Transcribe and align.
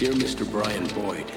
Dear 0.00 0.12
Mr. 0.14 0.50
Brian 0.50 0.86
Boyd, 0.94 1.30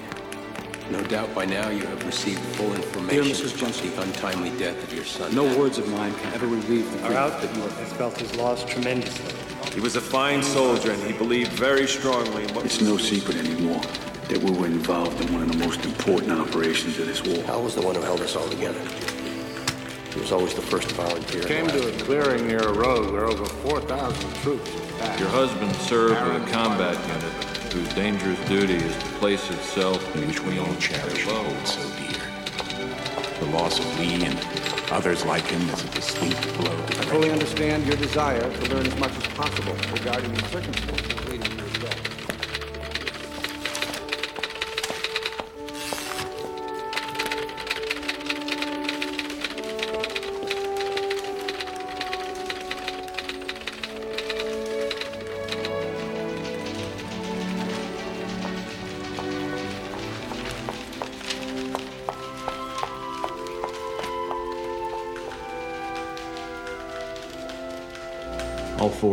no 0.90 1.04
doubt 1.08 1.35
by 1.35 1.43
now 1.43 1.67
you 1.67 1.85
have 1.85 2.06
received 2.06 2.40
full 2.56 2.74
information 2.74 3.09
Dear 3.09 3.24
Mrs. 3.24 3.62
about 3.62 3.74
the 3.74 4.01
untimely 4.01 4.58
death 4.58 4.82
of 4.82 4.93
your 4.93 5.03
son. 5.03 5.35
No 5.35 5.43
words 5.59 5.80
of 5.80 5.89
mine 5.89 6.14
can 6.14 6.33
ever 6.33 6.48
relieve 6.48 6.89
the 6.94 7.01
Our 7.01 7.07
grief 7.07 7.17
outfit 7.17 7.50
has 7.50 7.91
felt 7.91 8.18
his 8.18 8.34
loss 8.38 8.64
tremendously. 8.64 9.36
He 9.73 9.82
was 9.82 9.98
a 9.98 10.02
fine 10.02 10.41
soldier 10.41 10.94
and 10.94 11.04
he 11.04 11.12
believed 11.12 11.52
very 11.52 11.86
strongly 11.86 12.46
in 12.46 12.54
what 12.54 12.64
It's 12.64 12.80
no 12.80 12.96
secret 12.96 13.36
anymore 13.36 13.82
that 14.30 14.38
we 14.38 14.52
were 14.52 14.68
involved 14.68 15.20
in 15.20 15.34
one 15.34 15.41
of 15.41 15.52
the 15.52 15.57
most 15.57 15.84
important 15.84 16.32
operations 16.32 16.98
of 17.00 17.05
this 17.05 17.21
war. 17.21 17.43
Hal 17.43 17.64
was 17.64 17.75
the 17.75 17.82
one 17.82 17.95
who 17.95 18.02
held 18.02 18.21
us 18.21 18.38
all 18.38 18.48
together. 18.48 18.80
He 20.14 20.21
was 20.21 20.32
always 20.32 20.54
the 20.54 20.61
first 20.61 20.88
to 20.88 20.95
volunteer. 20.95 21.43
Came 21.43 21.68
to 21.68 21.89
a 21.89 22.00
clearing 22.00 22.48
near 22.48 22.59
a 22.59 22.71
road 22.71 23.11
where 23.11 23.25
over 23.25 23.43
4,000 23.43 24.34
troops 24.36 24.73
attacked. 24.73 25.20
Your 25.20 25.27
husband 25.27 25.75
served 25.75 26.25
with 26.25 26.48
a 26.48 26.52
combat 26.54 26.98
unit 27.09 27.43
whose 27.73 27.93
dangerous 27.95 28.39
duty 28.47 28.75
is 28.75 28.95
to 28.97 29.05
place 29.18 29.50
itself 29.50 30.15
in 30.15 30.27
which 30.27 30.39
we 30.43 30.59
all 30.59 30.75
cherish 30.75 31.25
and 31.25 31.36
hold 31.36 31.68
so 31.68 31.82
dear. 31.97 32.21
The 33.39 33.47
loss 33.47 33.79
of 33.79 33.99
Lee 33.99 34.23
and 34.23 34.39
others 34.91 35.25
like 35.25 35.43
him 35.47 35.67
is 35.69 35.83
a 35.83 35.87
distinct 35.87 36.39
blow. 36.59 36.71
I 36.71 37.05
fully 37.09 37.31
understand 37.31 37.87
your 37.87 37.97
desire 37.97 38.41
to 38.41 38.75
learn 38.75 38.85
as 38.85 38.95
much 38.99 39.17
as 39.17 39.27
possible 39.33 39.73
regarding 39.91 40.31
the 40.35 40.43
circumstances 40.49 41.02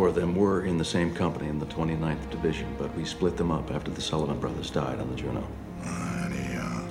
four 0.01 0.07
of 0.07 0.15
them 0.15 0.35
were 0.35 0.65
in 0.65 0.79
the 0.79 0.83
same 0.83 1.13
company 1.13 1.47
in 1.47 1.59
the 1.59 1.65
29th 1.67 2.27
Division, 2.31 2.75
but 2.79 2.91
we 2.95 3.05
split 3.05 3.37
them 3.37 3.51
up 3.51 3.69
after 3.69 3.91
the 3.91 4.01
Sullivan 4.01 4.39
brothers 4.39 4.71
died 4.71 4.99
on 4.99 5.07
the 5.11 5.15
Juneau. 5.15 5.47
Any 6.25 6.57
uh, 6.57 6.81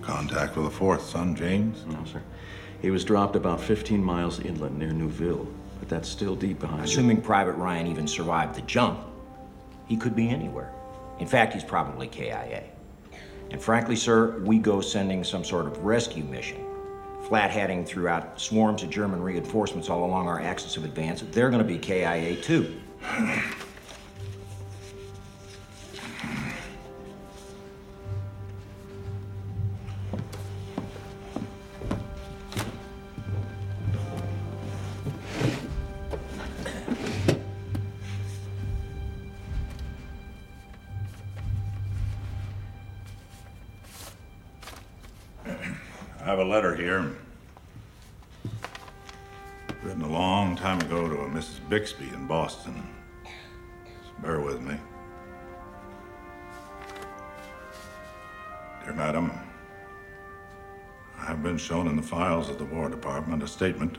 contact 0.00 0.54
with 0.54 0.66
the 0.66 0.70
fourth 0.70 1.02
son, 1.02 1.34
James? 1.34 1.84
No, 1.86 2.04
sir. 2.04 2.22
He 2.80 2.92
was 2.92 3.04
dropped 3.04 3.34
about 3.34 3.60
15 3.60 4.00
miles 4.00 4.38
inland 4.38 4.78
near 4.78 4.92
Neuville, 4.92 5.48
but 5.80 5.88
that's 5.88 6.08
still 6.08 6.36
deep 6.36 6.60
behind. 6.60 6.84
Assuming 6.84 7.20
Private 7.20 7.54
Ryan 7.54 7.88
even 7.88 8.06
survived 8.06 8.54
the 8.54 8.62
jump, 8.62 9.00
he 9.88 9.96
could 9.96 10.14
be 10.14 10.28
anywhere. 10.28 10.70
In 11.18 11.26
fact, 11.26 11.54
he's 11.54 11.64
probably 11.64 12.06
KIA. 12.06 12.62
And 13.50 13.60
frankly, 13.60 13.96
sir, 13.96 14.38
we 14.38 14.58
go 14.58 14.80
sending 14.80 15.24
some 15.24 15.42
sort 15.42 15.66
of 15.66 15.78
rescue 15.78 16.22
mission 16.22 16.64
flat 17.32 17.50
hatting 17.50 17.82
throughout 17.82 18.38
swarms 18.38 18.82
of 18.82 18.90
German 18.90 19.22
reinforcements 19.22 19.88
all 19.88 20.04
along 20.04 20.28
our 20.28 20.38
axis 20.38 20.76
of 20.76 20.84
advance, 20.84 21.24
they're 21.32 21.48
going 21.48 21.62
to 21.62 21.66
be 21.66 21.78
KIA 21.78 22.36
too. 22.36 22.78
Bixby 51.82 52.10
in 52.10 52.28
Boston. 52.28 52.80
So 53.24 54.22
bear 54.22 54.38
with 54.38 54.60
me. 54.60 54.76
Dear 58.84 58.92
Madam, 58.92 59.32
I 61.18 61.24
have 61.24 61.42
been 61.42 61.58
shown 61.58 61.88
in 61.88 61.96
the 61.96 62.02
files 62.02 62.48
of 62.48 62.58
the 62.58 62.64
War 62.64 62.88
Department 62.88 63.42
a 63.42 63.48
statement 63.48 63.98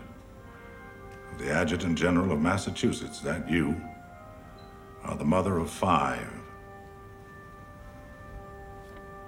of 1.34 1.40
the 1.40 1.52
Adjutant 1.52 1.98
General 1.98 2.32
of 2.32 2.40
Massachusetts 2.40 3.20
that 3.20 3.52
you 3.52 3.76
are 5.04 5.18
the 5.18 5.26
mother 5.26 5.58
of 5.58 5.70
five 5.70 6.32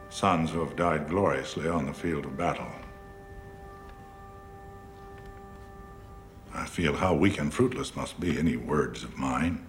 sons 0.08 0.50
who 0.50 0.62
have 0.62 0.78
died 0.78 1.10
gloriously 1.10 1.68
on 1.68 1.86
the 1.86 1.94
field 1.94 2.24
of 2.24 2.38
battle. 2.38 2.72
Feel 6.76 6.94
how 6.94 7.14
weak 7.14 7.40
and 7.40 7.54
fruitless 7.54 7.96
must 7.96 8.20
be 8.20 8.38
any 8.38 8.58
words 8.58 9.02
of 9.06 9.18
mine 9.18 9.66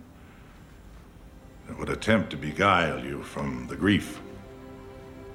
that 1.69 1.78
would 1.78 1.89
attempt 1.89 2.31
to 2.31 2.37
beguile 2.37 2.99
you 2.99 3.22
from 3.22 3.65
the 3.69 3.77
grief 3.77 4.21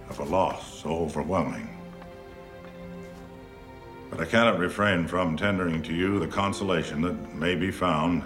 of 0.09 0.19
a 0.19 0.23
loss 0.25 0.81
so 0.81 0.89
overwhelming. 0.89 1.69
But 4.09 4.19
I 4.19 4.25
cannot 4.25 4.59
refrain 4.59 5.07
from 5.07 5.37
tendering 5.37 5.81
to 5.83 5.93
you 5.93 6.19
the 6.19 6.27
consolation 6.27 6.99
that 7.03 7.33
may 7.35 7.55
be 7.55 7.71
found 7.71 8.23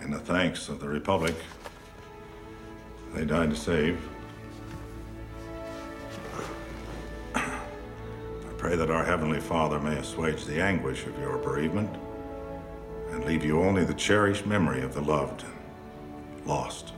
in 0.00 0.12
the 0.12 0.20
thanks 0.20 0.68
of 0.68 0.78
the 0.78 0.88
Republic 0.88 1.34
they 3.14 3.24
died 3.24 3.50
to 3.50 3.56
save. 3.56 4.00
I 7.34 7.58
pray 8.58 8.76
that 8.76 8.92
our 8.92 9.04
Heavenly 9.04 9.40
Father 9.40 9.80
may 9.80 9.96
assuage 9.96 10.44
the 10.44 10.62
anguish 10.62 11.04
of 11.04 11.18
your 11.18 11.36
bereavement 11.38 11.92
and 13.12 13.24
leave 13.24 13.44
you 13.44 13.60
only 13.62 13.84
the 13.84 13.94
cherished 13.94 14.46
memory 14.46 14.82
of 14.82 14.94
the 14.94 15.00
loved 15.00 15.44
lost. 16.44 16.92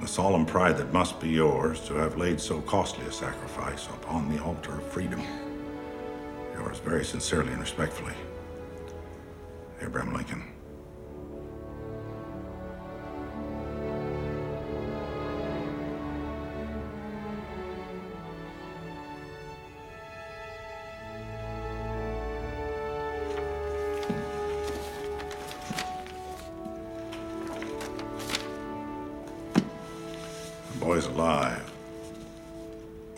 The 0.00 0.08
solemn 0.08 0.46
pride 0.46 0.78
that 0.78 0.92
must 0.92 1.20
be 1.20 1.28
yours 1.28 1.80
to 1.86 1.94
have 1.94 2.16
laid 2.16 2.40
so 2.40 2.60
costly 2.62 3.06
a 3.06 3.12
sacrifice 3.12 3.86
upon 3.86 4.34
the 4.34 4.42
altar 4.42 4.78
of 4.78 4.84
freedom. 4.84 5.22
Yours 6.54 6.78
very 6.78 7.04
sincerely 7.04 7.52
and 7.52 7.60
respectfully, 7.60 8.14
Abraham 9.80 10.14
Lincoln. 10.14 10.51
Boy's 31.02 31.14
alive. 31.14 31.72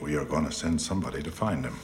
We 0.00 0.16
are 0.16 0.24
going 0.24 0.46
to 0.46 0.52
send 0.52 0.80
somebody 0.80 1.22
to 1.22 1.30
find 1.30 1.64
him. 1.64 1.76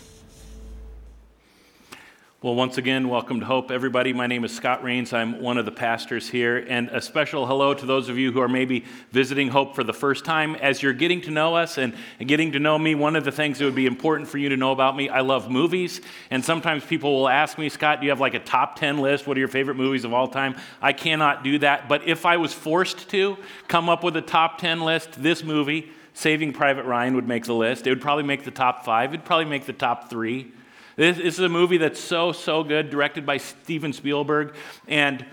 Well, 2.43 2.55
once 2.55 2.79
again, 2.79 3.11
welcome 3.11 3.41
to 3.41 3.45
Hope, 3.45 3.71
everybody. 3.71 4.15
My 4.15 4.27
name 4.27 4.47
is 4.47 4.57
Scott 4.57 4.83
Rains. 4.83 5.13
I'm 5.13 5.43
one 5.43 5.59
of 5.59 5.67
the 5.67 5.73
pastors 5.73 6.27
here. 6.27 6.57
And 6.57 6.89
a 6.89 7.03
special 7.03 7.47
hello 7.47 7.75
to 7.75 7.85
those 7.85 8.09
of 8.09 8.17
you 8.17 8.33
who 8.33 8.41
are 8.41 8.49
maybe 8.49 8.87
visiting 9.13 9.49
Hope 9.49 9.75
for 9.75 9.85
the 9.85 9.93
first 9.93 10.25
time. 10.25 10.55
As 10.55 10.83
you're 10.83 10.95
getting 10.95 11.21
to 11.23 11.31
know 11.31 11.55
us 11.55 11.77
and 11.77 11.93
getting 12.19 12.53
to 12.53 12.59
know 12.59 12.79
me, 12.79 12.95
one 12.95 13.15
of 13.15 13.27
the 13.27 13.31
things 13.31 13.59
that 13.59 13.67
would 13.67 13.75
be 13.75 13.85
important 13.85 14.27
for 14.27 14.39
you 14.39 14.49
to 14.49 14.57
know 14.57 14.73
about 14.73 14.97
me, 14.97 15.11
I 15.11 15.21
love 15.21 15.51
movies. 15.51 16.01
And 16.31 16.43
sometimes 16.43 16.83
people 16.83 17.15
will 17.15 17.29
ask 17.29 17.59
me, 17.59 17.69
Scott, 17.69 18.01
do 18.01 18.07
you 18.07 18.11
have 18.11 18.21
like 18.21 18.33
a 18.33 18.41
top 18.41 18.77
10 18.77 18.97
list? 18.97 19.27
What 19.27 19.37
are 19.37 19.41
your 19.41 19.49
favorite 19.49 19.77
movies 19.77 20.07
of 20.07 20.15
all 20.15 20.27
time? 20.27 20.57
I 20.81 20.95
cannot 20.95 21.45
do 21.45 21.59
that. 21.59 21.91
But 21.91 22.09
if 22.09 22.25
I 22.25 22.39
was 22.39 22.55
forced 22.55 23.11
to 23.11 23.37
come 23.69 23.91
up 23.91 24.03
with 24.03 24.17
a 24.17 24.23
top 24.23 24.57
10 24.57 24.81
list, 24.81 25.23
this 25.23 25.45
movie, 25.45 25.93
Saving 26.21 26.53
Private 26.53 26.85
Ryan, 26.85 27.15
would 27.15 27.27
make 27.27 27.47
the 27.47 27.55
list. 27.55 27.87
It 27.87 27.91
would 27.91 28.03
probably 28.03 28.25
make 28.25 28.45
the 28.45 28.51
top 28.51 28.85
five, 28.85 29.15
it'd 29.15 29.25
probably 29.25 29.47
make 29.47 29.65
the 29.65 29.73
top 29.73 30.11
three. 30.11 30.53
This, 30.97 31.17
this 31.17 31.35
is 31.35 31.41
a 31.41 31.49
movie 31.49 31.79
that's 31.79 31.99
so, 31.99 32.33
so 32.33 32.63
good, 32.63 32.91
directed 32.91 33.25
by 33.25 33.39
Steven 33.39 33.95
Spielberg. 33.95 34.55
And, 34.87 35.25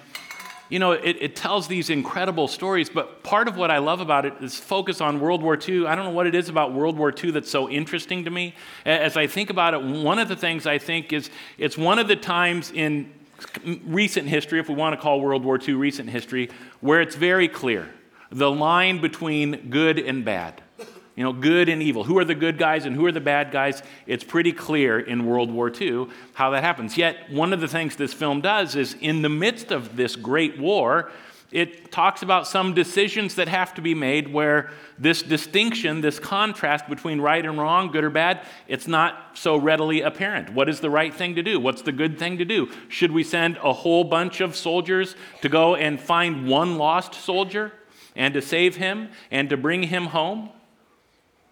you 0.69 0.80
know, 0.80 0.94
it, 0.94 1.18
it 1.19 1.36
tells 1.36 1.68
these 1.68 1.89
incredible 1.89 2.48
stories, 2.48 2.89
but 2.89 3.22
part 3.22 3.50
of 3.50 3.57
what 3.57 3.69
I 3.69 3.80
love 3.80 4.00
about 4.00 4.25
it 4.25 4.36
is 4.39 4.57
focus 4.57 5.01
on 5.01 5.19
World 5.19 5.44
War 5.44 5.57
II. 5.57 5.88
I 5.88 5.95
don't 5.95 6.06
know 6.06 6.12
what 6.12 6.25
it 6.25 6.36
is 6.36 6.48
about 6.48 6.74
World 6.74 6.98
War 6.98 7.13
II 7.13 7.31
that's 7.31 7.51
so 7.51 7.69
interesting 7.69 8.24
to 8.24 8.30
me. 8.30 8.56
As 8.86 9.18
I 9.18 9.28
think 9.28 9.50
about 9.50 9.74
it, 9.74 9.84
one 9.84 10.19
of 10.19 10.30
the 10.30 10.38
things 10.38 10.66
I 10.66 10.78
think 10.78 11.12
is 11.12 11.30
it's 11.57 11.78
one 11.78 12.00
of 12.00 12.07
the 12.07 12.16
times 12.16 12.72
in 12.72 13.12
recent 13.86 14.30
history, 14.30 14.62
if 14.62 14.69
we 14.69 14.75
want 14.75 14.95
to 14.95 15.01
call 15.01 15.19
World 15.19 15.44
War 15.44 15.60
II 15.62 15.74
recent 15.74 16.10
history, 16.10 16.50
where 16.80 17.01
it's 17.01 17.18
very 17.18 17.50
clear 17.50 17.89
the 18.31 18.50
line 18.50 19.01
between 19.01 19.69
good 19.69 20.00
and 20.00 20.24
bad 20.24 20.63
you 21.17 21.23
know, 21.23 21.33
good 21.33 21.67
and 21.67 21.81
evil. 21.81 22.03
Who 22.03 22.17
are 22.19 22.23
the 22.23 22.35
good 22.35 22.59
guys 22.59 22.85
and 22.85 22.95
who 22.95 23.05
are 23.07 23.11
the 23.11 23.19
bad 23.19 23.51
guys? 23.51 23.81
It's 24.05 24.23
pretty 24.23 24.53
clear 24.53 24.99
in 24.99 25.25
World 25.25 25.51
War 25.51 25.69
II 25.69 26.07
how 26.33 26.51
that 26.51 26.63
happens. 26.63 26.95
Yet, 26.95 27.31
one 27.31 27.51
of 27.53 27.59
the 27.59 27.67
things 27.67 27.95
this 27.95 28.13
film 28.13 28.39
does 28.39 28.75
is 28.75 28.95
in 29.01 29.23
the 29.23 29.29
midst 29.29 29.71
of 29.71 29.95
this 29.95 30.15
great 30.15 30.59
war, 30.59 31.11
it 31.51 31.91
talks 31.91 32.21
about 32.21 32.45
some 32.45 32.75
decisions 32.75 33.35
that 33.35 33.47
have 33.47 33.73
to 33.75 33.81
be 33.81 33.95
made 33.95 34.31
where 34.31 34.69
this 34.99 35.23
distinction, 35.23 36.01
this 36.01 36.19
contrast 36.19 36.87
between 36.87 37.19
right 37.19 37.43
and 37.43 37.57
wrong, 37.57 37.91
good 37.91 38.03
or 38.03 38.09
bad, 38.11 38.45
it's 38.67 38.87
not 38.87 39.15
so 39.33 39.55
readily 39.55 40.01
apparent. 40.01 40.51
What 40.51 40.69
is 40.69 40.81
the 40.81 40.89
right 40.89 41.13
thing 41.13 41.33
to 41.35 41.41
do? 41.41 41.59
What's 41.59 41.81
the 41.81 41.93
good 41.93 42.19
thing 42.19 42.37
to 42.37 42.45
do? 42.45 42.69
Should 42.89 43.11
we 43.11 43.23
send 43.23 43.57
a 43.63 43.73
whole 43.73 44.03
bunch 44.03 44.39
of 44.39 44.55
soldiers 44.55 45.15
to 45.41 45.49
go 45.49 45.73
and 45.75 45.99
find 45.99 46.47
one 46.47 46.77
lost 46.77 47.15
soldier 47.15 47.71
and 48.15 48.35
to 48.35 48.41
save 48.41 48.75
him 48.75 49.09
and 49.31 49.49
to 49.49 49.57
bring 49.57 49.83
him 49.83 50.07
home? 50.07 50.49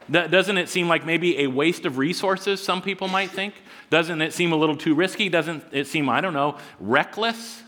Doesn't 0.09 0.57
it 0.57 0.69
seem 0.69 0.87
like 0.87 1.05
maybe 1.05 1.39
a 1.39 1.47
waste 1.47 1.85
of 1.85 1.97
resources, 1.97 2.61
some 2.61 2.81
people 2.81 3.07
might 3.07 3.31
think? 3.31 3.55
Doesn't 3.89 4.21
it 4.21 4.33
seem 4.33 4.51
a 4.51 4.55
little 4.55 4.77
too 4.77 4.93
risky? 4.93 5.29
Doesn't 5.29 5.63
it 5.71 5.87
seem, 5.87 6.09
I 6.09 6.21
don't 6.21 6.33
know, 6.33 6.57
reckless? 6.79 7.63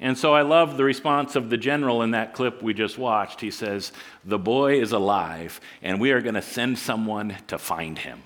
And 0.00 0.16
so 0.16 0.32
I 0.32 0.42
love 0.42 0.76
the 0.76 0.84
response 0.84 1.34
of 1.34 1.50
the 1.50 1.56
general 1.56 2.02
in 2.02 2.12
that 2.12 2.34
clip 2.34 2.62
we 2.62 2.72
just 2.72 2.98
watched. 2.98 3.40
He 3.40 3.50
says, 3.50 3.92
The 4.24 4.38
boy 4.38 4.80
is 4.80 4.92
alive, 4.92 5.60
and 5.82 6.00
we 6.00 6.12
are 6.12 6.20
going 6.20 6.34
to 6.34 6.42
send 6.42 6.78
someone 6.78 7.36
to 7.48 7.58
find 7.58 7.98
him. 7.98 8.22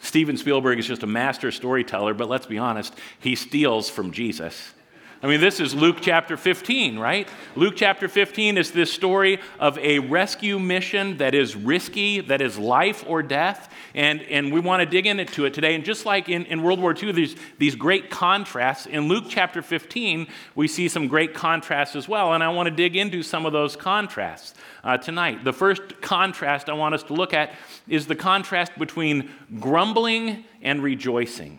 Steven 0.00 0.36
Spielberg 0.36 0.78
is 0.78 0.86
just 0.86 1.02
a 1.02 1.08
master 1.08 1.50
storyteller, 1.50 2.14
but 2.14 2.28
let's 2.28 2.46
be 2.46 2.56
honest, 2.56 2.94
he 3.18 3.34
steals 3.34 3.90
from 3.90 4.12
Jesus. 4.12 4.72
I 5.20 5.26
mean, 5.26 5.40
this 5.40 5.58
is 5.58 5.74
Luke 5.74 5.96
chapter 6.00 6.36
15, 6.36 6.96
right? 6.96 7.28
Luke 7.56 7.74
chapter 7.76 8.06
15 8.06 8.56
is 8.56 8.70
this 8.70 8.92
story 8.92 9.40
of 9.58 9.76
a 9.78 9.98
rescue 9.98 10.60
mission 10.60 11.16
that 11.16 11.34
is 11.34 11.56
risky, 11.56 12.20
that 12.20 12.40
is 12.40 12.56
life 12.56 13.02
or 13.04 13.20
death. 13.24 13.68
And, 13.96 14.22
and 14.22 14.52
we 14.52 14.60
want 14.60 14.78
to 14.78 14.86
dig 14.86 15.06
into 15.06 15.44
it 15.44 15.54
today. 15.54 15.74
And 15.74 15.84
just 15.84 16.06
like 16.06 16.28
in, 16.28 16.44
in 16.46 16.62
World 16.62 16.78
War 16.78 16.94
II, 16.94 17.10
there's 17.10 17.34
these 17.58 17.74
great 17.74 18.10
contrasts. 18.10 18.86
In 18.86 19.08
Luke 19.08 19.24
chapter 19.28 19.60
15, 19.60 20.28
we 20.54 20.68
see 20.68 20.86
some 20.88 21.08
great 21.08 21.34
contrasts 21.34 21.96
as 21.96 22.08
well. 22.08 22.34
And 22.34 22.44
I 22.44 22.50
want 22.50 22.68
to 22.68 22.74
dig 22.74 22.94
into 22.94 23.24
some 23.24 23.44
of 23.44 23.52
those 23.52 23.74
contrasts 23.74 24.54
uh, 24.84 24.98
tonight. 24.98 25.42
The 25.42 25.52
first 25.52 26.00
contrast 26.00 26.68
I 26.68 26.74
want 26.74 26.94
us 26.94 27.02
to 27.04 27.14
look 27.14 27.34
at 27.34 27.54
is 27.88 28.06
the 28.06 28.14
contrast 28.14 28.78
between 28.78 29.32
grumbling 29.58 30.44
and 30.62 30.80
rejoicing 30.80 31.58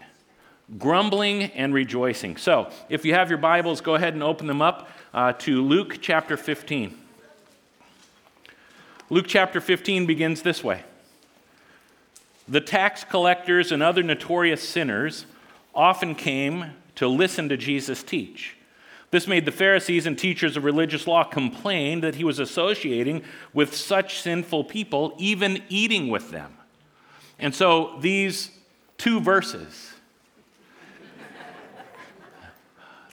grumbling 0.78 1.44
and 1.44 1.74
rejoicing. 1.74 2.38
So, 2.38 2.70
if 2.90 3.06
you 3.06 3.14
have 3.14 3.30
your 3.30 3.40
Bibles, 3.40 3.82
go 3.82 3.96
ahead 3.96 4.14
and 4.14 4.22
open 4.22 4.48
them 4.48 4.62
up 4.62 4.90
uh, 5.14 5.34
to 5.34 5.62
Luke 5.64 5.98
chapter 6.02 6.38
15. 6.38 6.96
Luke 9.10 9.26
chapter 9.28 9.60
15 9.60 10.06
begins 10.06 10.44
this 10.44 10.64
way 10.64 10.84
The 12.48 12.62
tax 12.62 13.04
collectors 13.04 13.72
and 13.72 13.82
other 13.82 14.04
notorious 14.04 14.68
sinners 14.68 15.26
often 15.74 16.14
came 16.14 16.72
to 16.96 17.08
listen 17.08 17.50
to 17.50 17.58
Jesus 17.58 18.04
teach. 18.04 18.56
This 19.12 19.28
made 19.28 19.46
the 19.46 19.52
Pharisees 19.52 20.06
and 20.06 20.18
teachers 20.18 20.56
of 20.56 20.64
religious 20.64 21.08
law 21.08 21.24
complain 21.24 22.02
that 22.02 22.16
he 22.16 22.24
was 22.24 22.38
associating 22.38 23.24
with 23.54 23.76
such 23.76 24.20
sinful 24.20 24.66
people, 24.66 25.16
even 25.18 25.64
eating 25.68 26.10
with 26.10 26.30
them. 26.30 26.56
And 27.40 27.56
so 27.56 27.98
these 28.02 28.52
two 29.00 29.20
verses, 29.20 29.94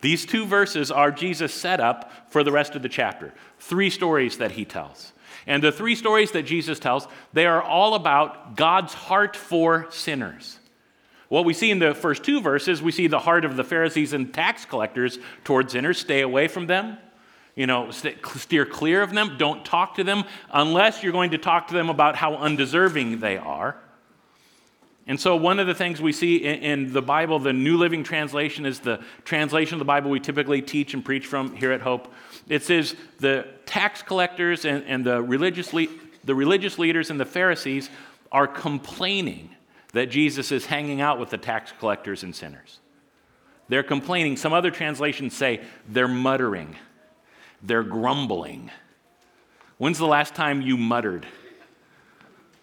These 0.07 0.25
two 0.25 0.47
verses 0.47 0.93
are 0.93 1.11
Jesus' 1.11 1.53
setup 1.53 2.13
for 2.31 2.45
the 2.45 2.53
rest 2.53 2.77
of 2.77 2.83
the 2.83 2.89
chapter. 2.89 3.35
Three 3.59 3.91
stories 3.91 4.39
that 4.39 4.53
he 4.53 4.65
tells. 4.65 5.13
And 5.49 5.61
the 5.61 5.73
three 5.73 5.97
stories 5.97 6.31
that 6.31 6.45
Jesus 6.45 6.79
tells, 6.79 7.09
they 7.33 7.45
are 7.45 7.61
all 7.61 7.95
about 7.95 8.55
God's 8.55 8.95
heart 8.95 9.35
for 9.35 9.89
sinners. 9.91 10.61
What 11.29 11.45
we 11.45 11.53
see 11.53 11.73
in 11.73 11.81
the 11.81 11.93
first 11.93 12.23
two 12.23 12.41
verses, 12.41 12.81
we 12.81 12.93
see 12.93 13.09
the 13.09 13.19
heart 13.19 13.45
of 13.45 13.57
the 13.57 13.65
Pharisees 13.65 14.13
and 14.13 14.33
tax 14.33 14.65
collectors 14.65 15.19
towards 15.43 15.73
sinners. 15.73 15.99
Stay 15.99 16.21
away 16.21 16.47
from 16.47 16.69
them. 16.69 16.99
You 17.57 17.67
know, 17.67 17.91
steer 17.91 18.65
clear 18.65 19.03
of 19.03 19.13
them. 19.13 19.35
Don't 19.39 19.65
talk 19.65 19.97
to 19.97 20.05
them 20.05 20.23
unless 20.53 21.03
you're 21.03 21.11
going 21.11 21.33
to 21.33 21.39
talk 21.39 21.67
to 21.67 21.75
them 21.75 21.91
about 21.91 22.15
how 22.15 22.37
undeserving 22.37 23.19
they 23.19 23.39
are. 23.39 23.77
And 25.09 25.21
so, 25.21 25.37
one 25.37 25.61
of 25.61 25.69
the 25.69 25.75
things 25.75 26.03
we 26.03 26.13
see 26.13 26.37
in, 26.39 26.59
in, 26.63 26.93
the 26.93 27.03
Bible, 27.03 27.39
the 27.39 27.53
New 27.53 27.77
Living 27.77 28.03
Translation 28.03 28.67
is 28.67 28.81
the 28.81 29.01
translation 29.25 29.77
of 29.77 29.79
the 29.79 29.85
Bible 29.85 30.11
we 30.11 30.19
typically 30.19 30.61
teach 30.61 30.95
and 30.95 31.05
preach 31.05 31.27
from 31.27 31.55
here 31.55 31.71
at 31.71 31.81
Hope. 31.81 32.13
It 32.49 32.65
says 32.65 32.97
the 33.21 33.47
tax 33.67 34.03
collectors 34.03 34.65
and, 34.65 34.85
and 34.85 35.07
the, 35.07 35.23
religious 35.23 35.73
le- 35.73 35.87
the 36.25 36.35
religious 36.35 36.79
leaders 36.79 37.11
and 37.11 37.21
the 37.21 37.25
Pharisees 37.25 37.89
are 38.33 38.49
complaining 38.49 39.51
that 39.93 40.11
Jesus 40.11 40.51
is 40.51 40.67
hanging 40.67 41.01
out 41.01 41.21
with 41.21 41.31
the 41.31 41.39
tax 41.39 41.73
collectors 41.79 42.25
and 42.25 42.35
sinners. 42.35 42.81
They're 43.69 43.85
complaining. 43.85 44.37
Some 44.37 44.53
other 44.53 44.71
translations 44.71 45.35
say 45.35 45.63
they're 45.89 46.09
muttering, 46.09 46.75
they're 47.63 47.85
grumbling. 47.85 48.73
When's 49.79 49.99
the 49.99 50.07
last 50.07 50.35
time 50.35 50.63
you 50.63 50.77
muttered? 50.77 51.27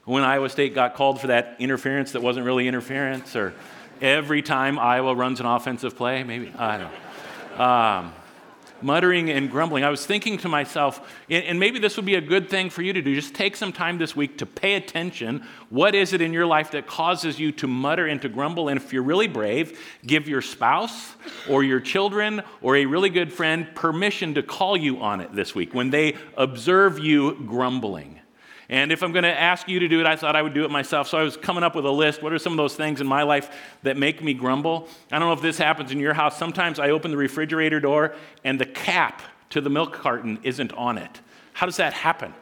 When 0.06 0.24
Iowa 0.24 0.50
State 0.50 0.76
got 0.76 0.96
called 0.96 1.22
for 1.22 1.28
that 1.28 1.56
interference 1.60 2.12
that 2.12 2.22
wasn't 2.22 2.46
really 2.46 2.68
interference, 2.68 3.36
or 3.36 3.54
every 4.02 4.42
time 4.42 4.78
Iowa 4.78 5.16
runs 5.16 5.40
an 5.40 5.46
offensive 5.46 5.96
play, 5.96 6.24
maybe, 6.24 6.52
I 6.58 6.78
don't 6.78 6.92
know. 7.58 7.64
Um, 7.64 8.14
muttering 8.84 9.30
and 9.30 9.50
grumbling. 9.50 9.84
I 9.84 9.90
was 9.90 10.06
thinking 10.06 10.38
to 10.40 10.50
myself, 10.50 11.10
and 11.30 11.60
maybe 11.60 11.80
this 11.80 11.96
would 11.96 12.06
be 12.06 12.16
a 12.16 12.22
good 12.22 12.50
thing 12.50 12.70
for 12.70 12.82
you 12.82 12.94
to 12.94 13.02
do. 13.02 13.16
Just 13.16 13.34
take 13.34 13.56
some 13.56 13.72
time 13.72 13.98
this 13.98 14.16
week 14.16 14.38
to 14.40 14.46
pay 14.46 14.76
attention. 14.76 15.44
What 15.70 15.96
is 15.96 16.14
it 16.14 16.22
in 16.22 16.34
your 16.34 16.46
life 16.46 16.72
that 16.72 16.86
causes 16.86 17.40
you 17.40 17.52
to 17.54 17.68
mutter 17.68 18.06
and 18.06 18.22
to 18.22 18.30
grumble? 18.30 18.68
And 18.68 18.78
if 18.78 18.92
you're 18.92 19.04
really 19.04 19.28
brave, 19.28 19.80
give 20.06 20.28
your 20.28 20.42
spouse 20.42 21.16
or 21.50 21.64
your 21.64 21.80
children 21.80 22.44
or 22.62 22.76
a 22.76 22.86
really 22.86 23.10
good 23.10 23.32
friend 23.32 23.74
permission 23.74 24.34
to 24.34 24.44
call 24.44 24.76
you 24.76 25.02
on 25.02 25.22
it 25.22 25.34
this 25.34 25.56
week 25.56 25.74
when 25.74 25.90
they 25.90 26.16
observe 26.36 27.00
you 27.00 27.42
grumbling. 27.46 28.20
And 28.69 28.92
if 28.92 29.04
I'm 29.04 29.12
going 29.12 29.24
to 29.24 29.39
ask 29.39 29.68
you 29.68 29.80
to 29.80 29.88
do 29.88 30.00
it, 30.00 30.06
I 30.06 30.15
thought 30.15 30.36
I 30.36 30.42
would 30.42 30.54
do 30.54 30.63
it 30.63 30.71
myself. 30.71 31.07
So 31.07 31.18
I 31.18 31.24
was 31.24 31.36
coming 31.36 31.63
up 31.63 31.75
with 31.75 31.86
a 31.86 31.92
list. 31.92 32.24
What 32.24 32.31
are 32.33 32.39
some 32.39 32.54
of 32.54 32.57
those 32.57 32.75
things 32.75 33.01
in 33.01 33.07
my 33.07 33.24
life 33.24 33.50
that 33.83 33.98
make 33.98 34.24
me 34.24 34.33
grumble? 34.33 34.88
I 35.12 35.19
don't 35.19 35.27
know 35.27 35.33
if 35.33 35.42
this 35.42 35.57
happens 35.57 35.92
in 35.92 36.00
your 36.00 36.13
house. 36.13 36.38
Sometimes 36.38 36.80
I 36.80 36.89
open 36.92 37.12
the 37.12 37.18
refrigerator 37.18 37.80
door 37.80 38.15
and 38.44 38.60
the 38.60 38.65
cap 38.65 39.21
to 39.50 39.62
the 39.62 39.69
milk 39.69 39.94
carton 39.94 40.39
isn't 40.44 40.71
on 40.74 40.98
it. 40.98 41.21
How 41.54 41.65
does 41.65 41.77
that 41.77 41.94
happen? 41.94 42.33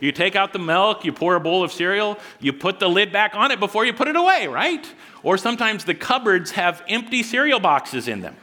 You 0.00 0.12
take 0.12 0.36
out 0.36 0.52
the 0.52 0.58
milk, 0.58 1.04
you 1.04 1.12
pour 1.12 1.36
a 1.36 1.40
bowl 1.40 1.62
of 1.62 1.72
cereal, 1.72 2.18
you 2.40 2.52
put 2.52 2.80
the 2.80 2.88
lid 2.88 3.12
back 3.12 3.34
on 3.34 3.50
it 3.50 3.60
before 3.60 3.86
you 3.86 3.92
put 3.92 4.08
it 4.08 4.16
away, 4.16 4.46
right? 4.46 4.86
Or 5.22 5.38
sometimes 5.38 5.84
the 5.84 5.94
cupboards 5.94 6.50
have 6.52 6.82
empty 6.88 7.22
cereal 7.22 7.60
boxes 7.60 8.08
in 8.08 8.20
them. 8.20 8.36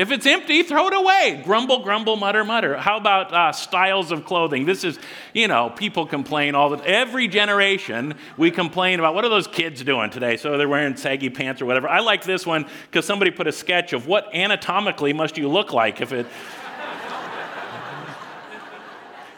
If 0.00 0.10
it's 0.10 0.24
empty, 0.24 0.62
throw 0.62 0.88
it 0.88 0.94
away. 0.94 1.42
Grumble, 1.44 1.80
grumble, 1.80 2.16
mutter, 2.16 2.42
mutter. 2.42 2.78
How 2.78 2.96
about 2.96 3.34
uh, 3.34 3.52
styles 3.52 4.10
of 4.10 4.24
clothing? 4.24 4.64
This 4.64 4.82
is, 4.82 4.98
you 5.34 5.46
know, 5.46 5.68
people 5.68 6.06
complain 6.06 6.54
all 6.54 6.70
the 6.70 6.82
every 6.86 7.28
generation. 7.28 8.14
We 8.38 8.50
complain 8.50 8.98
about 8.98 9.14
what 9.14 9.26
are 9.26 9.28
those 9.28 9.46
kids 9.46 9.84
doing 9.84 10.08
today? 10.08 10.38
So 10.38 10.56
they're 10.56 10.70
wearing 10.70 10.96
saggy 10.96 11.28
pants 11.28 11.60
or 11.60 11.66
whatever. 11.66 11.86
I 11.86 12.00
like 12.00 12.24
this 12.24 12.46
one 12.46 12.64
because 12.90 13.04
somebody 13.04 13.30
put 13.30 13.46
a 13.46 13.52
sketch 13.52 13.92
of 13.92 14.06
what 14.06 14.34
anatomically 14.34 15.12
must 15.12 15.36
you 15.36 15.48
look 15.48 15.74
like 15.74 16.00
if 16.00 16.12
it. 16.12 16.24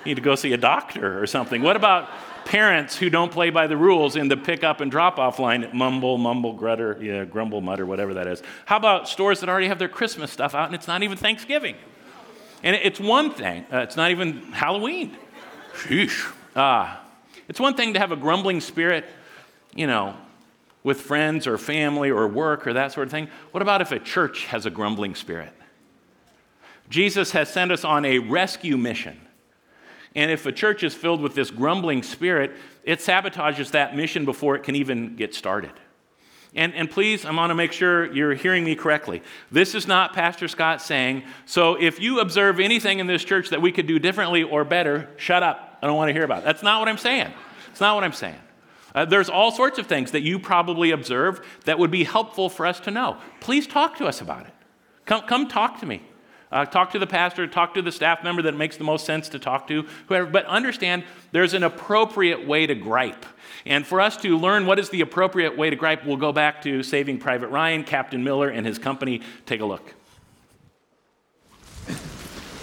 you 0.04 0.10
need 0.10 0.14
to 0.14 0.20
go 0.20 0.36
see 0.36 0.52
a 0.52 0.58
doctor 0.58 1.20
or 1.20 1.26
something. 1.26 1.60
What 1.60 1.74
about 1.74 2.08
parents 2.44 2.96
who 2.96 3.10
don't 3.10 3.32
play 3.32 3.50
by 3.50 3.66
the 3.66 3.76
rules 3.76 4.16
in 4.16 4.28
the 4.28 4.36
pick 4.36 4.64
up 4.64 4.80
and 4.80 4.90
drop 4.90 5.18
off 5.18 5.38
line 5.38 5.68
mumble, 5.72 6.18
mumble, 6.18 6.56
grutter, 6.56 7.00
yeah, 7.02 7.24
grumble, 7.24 7.60
mutter, 7.60 7.86
whatever 7.86 8.14
that 8.14 8.26
is. 8.26 8.42
How 8.66 8.76
about 8.76 9.08
stores 9.08 9.40
that 9.40 9.48
already 9.48 9.68
have 9.68 9.78
their 9.78 9.88
Christmas 9.88 10.30
stuff 10.30 10.54
out 10.54 10.66
and 10.66 10.74
it's 10.74 10.88
not 10.88 11.02
even 11.02 11.16
Thanksgiving? 11.16 11.76
And 12.62 12.76
it's 12.76 13.00
one 13.00 13.32
thing, 13.32 13.64
uh, 13.72 13.78
it's 13.78 13.96
not 13.96 14.10
even 14.10 14.52
Halloween. 14.52 15.16
Sheesh. 15.74 16.32
Uh, 16.54 16.96
it's 17.48 17.58
one 17.58 17.74
thing 17.74 17.94
to 17.94 17.98
have 17.98 18.12
a 18.12 18.16
grumbling 18.16 18.60
spirit, 18.60 19.04
you 19.74 19.86
know, 19.86 20.16
with 20.84 21.00
friends 21.00 21.46
or 21.46 21.58
family 21.58 22.10
or 22.10 22.28
work 22.28 22.66
or 22.66 22.74
that 22.74 22.92
sort 22.92 23.08
of 23.08 23.10
thing. 23.10 23.28
What 23.50 23.62
about 23.62 23.80
if 23.80 23.92
a 23.92 23.98
church 23.98 24.46
has 24.46 24.66
a 24.66 24.70
grumbling 24.70 25.14
spirit? 25.14 25.52
Jesus 26.88 27.32
has 27.32 27.48
sent 27.50 27.72
us 27.72 27.84
on 27.84 28.04
a 28.04 28.18
rescue 28.18 28.76
mission 28.76 29.20
and 30.14 30.30
if 30.30 30.46
a 30.46 30.52
church 30.52 30.82
is 30.82 30.94
filled 30.94 31.20
with 31.20 31.34
this 31.34 31.50
grumbling 31.50 32.02
spirit, 32.02 32.52
it 32.84 32.98
sabotages 32.98 33.70
that 33.70 33.96
mission 33.96 34.24
before 34.24 34.56
it 34.56 34.62
can 34.62 34.76
even 34.76 35.16
get 35.16 35.34
started. 35.34 35.72
And, 36.54 36.74
and 36.74 36.90
please, 36.90 37.24
I 37.24 37.32
want 37.32 37.50
to 37.50 37.54
make 37.54 37.72
sure 37.72 38.12
you're 38.12 38.34
hearing 38.34 38.62
me 38.62 38.74
correctly. 38.74 39.22
This 39.50 39.74
is 39.74 39.86
not 39.86 40.12
Pastor 40.12 40.48
Scott 40.48 40.82
saying, 40.82 41.22
so 41.46 41.80
if 41.80 41.98
you 41.98 42.20
observe 42.20 42.60
anything 42.60 42.98
in 42.98 43.06
this 43.06 43.24
church 43.24 43.48
that 43.50 43.62
we 43.62 43.72
could 43.72 43.86
do 43.86 43.98
differently 43.98 44.42
or 44.42 44.64
better, 44.64 45.08
shut 45.16 45.42
up. 45.42 45.78
I 45.80 45.86
don't 45.86 45.96
want 45.96 46.10
to 46.10 46.12
hear 46.12 46.24
about 46.24 46.40
it. 46.40 46.44
That's 46.44 46.62
not 46.62 46.80
what 46.80 46.88
I'm 46.88 46.98
saying. 46.98 47.32
It's 47.70 47.80
not 47.80 47.94
what 47.94 48.04
I'm 48.04 48.12
saying. 48.12 48.36
Uh, 48.94 49.06
there's 49.06 49.30
all 49.30 49.50
sorts 49.50 49.78
of 49.78 49.86
things 49.86 50.10
that 50.10 50.20
you 50.20 50.38
probably 50.38 50.90
observe 50.90 51.40
that 51.64 51.78
would 51.78 51.90
be 51.90 52.04
helpful 52.04 52.50
for 52.50 52.66
us 52.66 52.80
to 52.80 52.90
know. 52.90 53.16
Please 53.40 53.66
talk 53.66 53.96
to 53.96 54.06
us 54.06 54.20
about 54.20 54.44
it. 54.44 54.52
Come, 55.06 55.22
come 55.22 55.48
talk 55.48 55.80
to 55.80 55.86
me. 55.86 56.02
Uh, 56.52 56.66
talk 56.66 56.90
to 56.92 56.98
the 56.98 57.06
pastor, 57.06 57.46
talk 57.46 57.72
to 57.74 57.82
the 57.82 57.90
staff 57.90 58.22
member 58.22 58.42
that 58.42 58.54
makes 58.54 58.76
the 58.76 58.84
most 58.84 59.06
sense 59.06 59.30
to 59.30 59.38
talk 59.38 59.66
to, 59.68 59.86
whoever. 60.06 60.26
But 60.26 60.44
understand 60.44 61.02
there's 61.32 61.54
an 61.54 61.62
appropriate 61.62 62.46
way 62.46 62.66
to 62.66 62.74
gripe. 62.74 63.24
And 63.64 63.86
for 63.86 64.00
us 64.00 64.16
to 64.18 64.36
learn 64.36 64.66
what 64.66 64.78
is 64.78 64.90
the 64.90 65.00
appropriate 65.00 65.56
way 65.56 65.70
to 65.70 65.76
gripe, 65.76 66.04
we'll 66.04 66.18
go 66.18 66.32
back 66.32 66.60
to 66.62 66.82
Saving 66.82 67.18
Private 67.18 67.48
Ryan, 67.48 67.84
Captain 67.84 68.22
Miller, 68.22 68.50
and 68.50 68.66
his 68.66 68.78
company. 68.78 69.22
Take 69.46 69.60
a 69.60 69.64
look. 69.64 69.94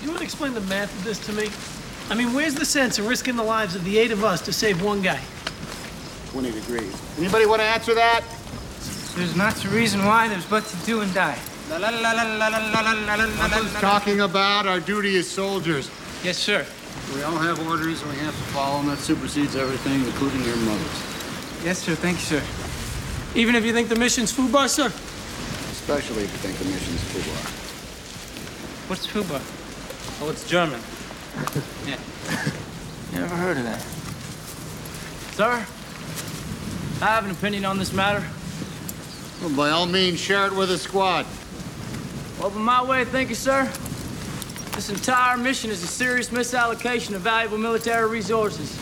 You 0.01 0.07
want 0.07 0.19
to 0.19 0.23
explain 0.23 0.53
the 0.53 0.61
math 0.61 0.95
of 0.95 1.03
this 1.03 1.25
to 1.25 1.33
me? 1.33 1.49
I 2.11 2.15
mean, 2.15 2.33
where's 2.33 2.55
the 2.55 2.65
sense 2.65 2.99
in 2.99 3.07
risking 3.07 3.35
the 3.35 3.43
lives 3.43 3.75
of 3.75 3.83
the 3.85 3.97
eight 3.97 4.11
of 4.11 4.23
us 4.23 4.41
to 4.41 4.53
save 4.53 4.83
one 4.83 5.01
guy? 5.01 5.19
20 6.31 6.51
degrees. 6.51 7.01
Anybody 7.17 7.45
want 7.47 7.61
to 7.61 7.67
answer 7.67 7.95
that? 7.95 8.23
There's 9.15 9.35
not 9.35 9.65
a 9.65 9.69
reason 9.69 10.05
why, 10.05 10.27
there's 10.27 10.45
but 10.45 10.63
to 10.65 10.77
do 10.85 11.01
and 11.01 11.13
die. 11.13 11.37
Who's 11.69 11.81
talking 13.75 14.21
about 14.21 14.65
our 14.65 14.79
duty 14.79 15.15
as 15.17 15.29
soldiers? 15.29 15.91
Yes, 16.23 16.37
sir. 16.37 16.65
We 17.13 17.21
all 17.21 17.37
have 17.37 17.59
orders 17.67 18.01
and 18.01 18.11
we 18.11 18.17
have 18.17 18.35
to 18.35 18.43
follow 18.53 18.77
them. 18.77 18.87
That 18.87 18.97
supersedes 18.97 19.55
everything, 19.55 20.03
including 20.03 20.43
your 20.43 20.55
mothers. 20.57 21.03
Yes, 21.63 21.77
sir. 21.77 21.93
Thank 21.93 22.17
you, 22.17 22.39
sir. 22.39 23.39
Even 23.39 23.55
if 23.55 23.63
you 23.65 23.71
think 23.71 23.87
the 23.87 23.95
mission's 23.95 24.33
FUBAR, 24.33 24.67
sir? 24.67 24.87
Especially 24.87 26.23
if 26.23 26.31
you 26.31 26.37
think 26.39 26.57
the 26.57 26.65
mission's 26.65 27.01
FUBAR. 27.13 27.37
What's 28.89 29.05
FUBAR? 29.05 29.41
Oh, 30.21 30.29
it's 30.31 30.49
German. 30.49 30.81
yeah. 31.85 31.99
Never 33.13 33.35
heard 33.35 33.57
of 33.57 33.63
that. 33.63 33.81
Sir, 35.35 35.65
I 37.01 37.05
have 37.05 37.25
an 37.25 37.31
opinion 37.31 37.65
on 37.65 37.77
this 37.77 37.93
matter. 37.93 38.25
Well, 39.41 39.55
by 39.55 39.69
all 39.69 39.85
means, 39.85 40.19
share 40.19 40.47
it 40.47 40.55
with 40.55 40.69
the 40.69 40.77
squad. 40.79 41.27
Well, 42.39 42.51
by 42.51 42.59
my 42.59 42.83
way 42.83 43.01
of 43.01 43.09
thinking, 43.09 43.35
sir, 43.35 43.65
this 44.71 44.89
entire 44.89 45.35
mission 45.35 45.69
is 45.71 45.83
a 45.83 45.87
serious 45.87 46.29
misallocation 46.29 47.13
of 47.13 47.21
valuable 47.21 47.57
military 47.57 48.09
resources. 48.09 48.79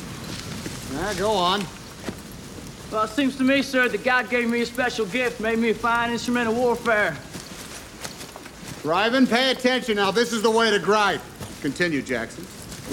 Now, 0.94 1.12
go 1.14 1.32
on. 1.32 1.66
Well, 2.92 3.06
it 3.06 3.10
seems 3.10 3.36
to 3.38 3.44
me, 3.44 3.64
sir, 3.64 3.90
that 3.90 4.04
God 4.04 4.30
gave 4.30 4.48
me 4.48 4.62
a 4.62 4.66
special 4.66 5.08
gift, 5.08 5.40
made 5.40 5.58
me 5.58 5.72
a 5.72 5.74
fine 5.74 6.12
instrument 6.12 6.48
of 6.48 6.56
warfare. 6.56 7.18
Reiben, 8.84 9.28
pay 9.28 9.50
attention 9.50 9.96
now. 9.96 10.12
This 10.12 10.34
is 10.34 10.44
the 10.44 10.52
way 10.52 10.70
to 10.70 10.78
gripe. 10.78 11.22
Continue, 11.62 12.04
Jackson. 12.04 12.46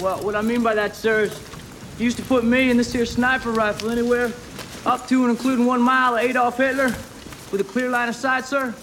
Well, 0.03 0.23
what 0.23 0.35
I 0.35 0.41
mean 0.41 0.63
by 0.63 0.73
that, 0.73 0.95
sir, 0.95 1.21
is 1.25 1.39
you 1.99 2.05
used 2.05 2.17
to 2.17 2.23
put 2.23 2.43
me 2.43 2.71
in 2.71 2.77
this 2.77 2.91
here 2.91 3.05
sniper 3.05 3.51
rifle 3.51 3.91
anywhere 3.91 4.33
up 4.83 5.07
to 5.09 5.21
and 5.21 5.29
including 5.29 5.67
one 5.67 5.81
mile 5.81 6.15
of 6.15 6.23
Adolf 6.23 6.57
Hitler 6.57 6.87
with 7.51 7.61
a 7.61 7.63
clear 7.63 7.89
line 7.89 8.09
of 8.09 8.15
sight, 8.15 8.45
sir. 8.45 8.73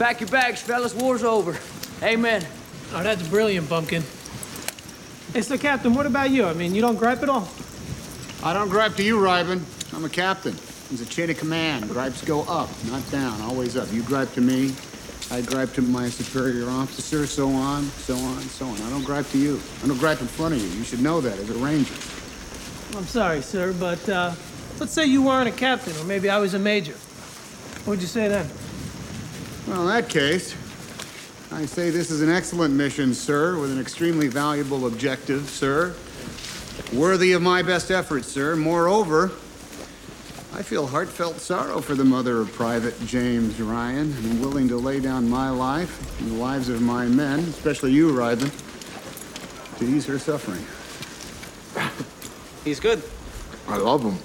Pack 0.00 0.22
your 0.22 0.30
bags, 0.30 0.62
fellas. 0.62 0.94
War's 0.94 1.22
over. 1.22 1.58
Amen. 2.02 2.42
Oh, 2.94 3.02
that's 3.02 3.22
brilliant, 3.28 3.68
Bumpkin. 3.68 4.02
Hey, 5.34 5.42
so, 5.42 5.58
Captain, 5.58 5.92
what 5.92 6.06
about 6.06 6.30
you? 6.30 6.46
I 6.46 6.54
mean, 6.54 6.74
you 6.74 6.80
don't 6.80 6.96
gripe 6.96 7.22
at 7.22 7.28
all? 7.28 7.46
I 8.42 8.54
don't 8.54 8.70
gripe 8.70 8.94
to 8.94 9.02
you, 9.02 9.18
Reiben. 9.18 9.60
I'm 9.92 10.06
a 10.06 10.08
captain. 10.08 10.56
There's 10.88 11.02
a 11.02 11.06
chain 11.06 11.28
of 11.28 11.36
command. 11.36 11.90
Gripes 11.90 12.24
go 12.24 12.44
up, 12.44 12.70
not 12.86 13.08
down, 13.10 13.42
always 13.42 13.76
up. 13.76 13.92
You 13.92 14.02
gripe 14.02 14.32
to 14.32 14.40
me, 14.40 14.74
I 15.30 15.42
gripe 15.42 15.74
to 15.74 15.82
my 15.82 16.08
superior 16.08 16.70
officer, 16.70 17.26
so 17.26 17.50
on, 17.50 17.84
so 17.84 18.16
on, 18.16 18.40
so 18.40 18.64
on. 18.64 18.80
I 18.80 18.88
don't 18.88 19.04
gripe 19.04 19.28
to 19.32 19.38
you. 19.38 19.60
I 19.84 19.86
don't 19.86 19.98
gripe 19.98 20.22
in 20.22 20.28
front 20.28 20.54
of 20.54 20.62
you. 20.62 20.78
You 20.78 20.82
should 20.82 21.02
know 21.02 21.20
that 21.20 21.38
as 21.38 21.50
a 21.50 21.54
ranger. 21.58 21.92
I'm 22.96 23.04
sorry, 23.04 23.42
sir, 23.42 23.74
but 23.74 24.08
uh, 24.08 24.32
let's 24.78 24.92
say 24.92 25.04
you 25.04 25.22
weren't 25.22 25.50
a 25.50 25.52
captain, 25.52 25.94
or 25.98 26.04
maybe 26.04 26.30
I 26.30 26.38
was 26.38 26.54
a 26.54 26.58
major. 26.58 26.94
What 27.84 27.88
would 27.88 28.00
you 28.00 28.08
say 28.08 28.28
then? 28.28 28.48
Well, 29.66 29.82
in 29.82 29.88
that 29.88 30.08
case, 30.08 30.54
I 31.52 31.66
say 31.66 31.90
this 31.90 32.10
is 32.10 32.22
an 32.22 32.30
excellent 32.30 32.74
mission, 32.74 33.12
sir, 33.14 33.58
with 33.58 33.70
an 33.70 33.80
extremely 33.80 34.28
valuable 34.28 34.86
objective, 34.86 35.48
sir. 35.48 35.94
Worthy 36.92 37.32
of 37.32 37.42
my 37.42 37.62
best 37.62 37.90
efforts, 37.90 38.26
sir. 38.28 38.56
Moreover, 38.56 39.32
I 40.52 40.62
feel 40.62 40.86
heartfelt 40.86 41.40
sorrow 41.40 41.80
for 41.80 41.94
the 41.94 42.04
mother 42.04 42.40
of 42.40 42.52
Private 42.52 42.98
James 43.06 43.60
Ryan, 43.60 44.12
and 44.12 44.26
am 44.26 44.40
willing 44.40 44.68
to 44.68 44.76
lay 44.76 44.98
down 44.98 45.28
my 45.28 45.50
life 45.50 46.20
and 46.20 46.32
the 46.32 46.36
lives 46.36 46.68
of 46.68 46.82
my 46.82 47.06
men, 47.06 47.40
especially 47.40 47.92
you, 47.92 48.10
Reiben, 48.10 48.50
to 49.78 49.84
ease 49.84 50.06
her 50.06 50.18
suffering. 50.18 50.64
He's 52.64 52.80
good. 52.80 53.02
I 53.68 53.76
love 53.76 54.02
him. 54.02 54.18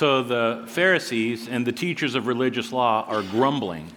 So 0.00 0.22
the 0.22 0.64
Pharisees 0.66 1.46
and 1.46 1.66
the 1.66 1.72
teachers 1.72 2.14
of 2.14 2.26
religious 2.26 2.72
law 2.72 3.04
are 3.06 3.20
grumbling 3.20 3.92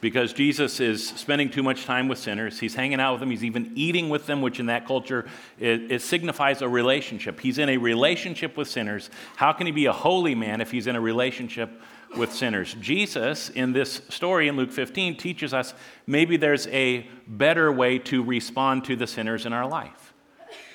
because 0.00 0.32
Jesus 0.32 0.78
is 0.78 1.04
spending 1.04 1.50
too 1.50 1.64
much 1.64 1.84
time 1.84 2.06
with 2.06 2.16
sinners. 2.20 2.60
He's 2.60 2.76
hanging 2.76 3.00
out 3.00 3.14
with 3.14 3.20
them. 3.22 3.30
He's 3.32 3.42
even 3.42 3.72
eating 3.74 4.08
with 4.08 4.26
them, 4.26 4.40
which 4.40 4.60
in 4.60 4.66
that 4.66 4.86
culture 4.86 5.26
it, 5.58 5.90
it, 5.90 6.02
signifies 6.02 6.62
a 6.62 6.68
relationship. 6.68 7.40
He's 7.40 7.58
in 7.58 7.68
a 7.70 7.76
relationship 7.76 8.56
with 8.56 8.68
sinners. 8.68 9.10
How 9.34 9.52
can 9.52 9.66
he 9.66 9.72
be 9.72 9.86
a 9.86 9.92
holy 9.92 10.36
man 10.36 10.60
if 10.60 10.70
he's 10.70 10.86
in 10.86 10.94
a 10.94 11.00
relationship 11.00 11.82
with 12.16 12.32
sinners? 12.32 12.76
Jesus, 12.80 13.48
in 13.48 13.72
this 13.72 14.02
story 14.10 14.46
in 14.46 14.54
Luke 14.54 14.70
15, 14.70 15.16
teaches 15.16 15.52
us 15.52 15.74
maybe 16.06 16.36
there's 16.36 16.68
a 16.68 17.04
better 17.26 17.72
way 17.72 17.98
to 17.98 18.22
respond 18.22 18.84
to 18.84 18.94
the 18.94 19.08
sinners 19.08 19.44
in 19.44 19.52
our 19.52 19.66
life, 19.66 20.14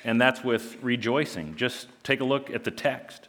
and 0.04 0.20
that's 0.20 0.44
with 0.44 0.76
rejoicing. 0.82 1.56
Just 1.56 1.88
take 2.02 2.20
a 2.20 2.24
look 2.24 2.50
at 2.50 2.64
the 2.64 2.70
text. 2.70 3.28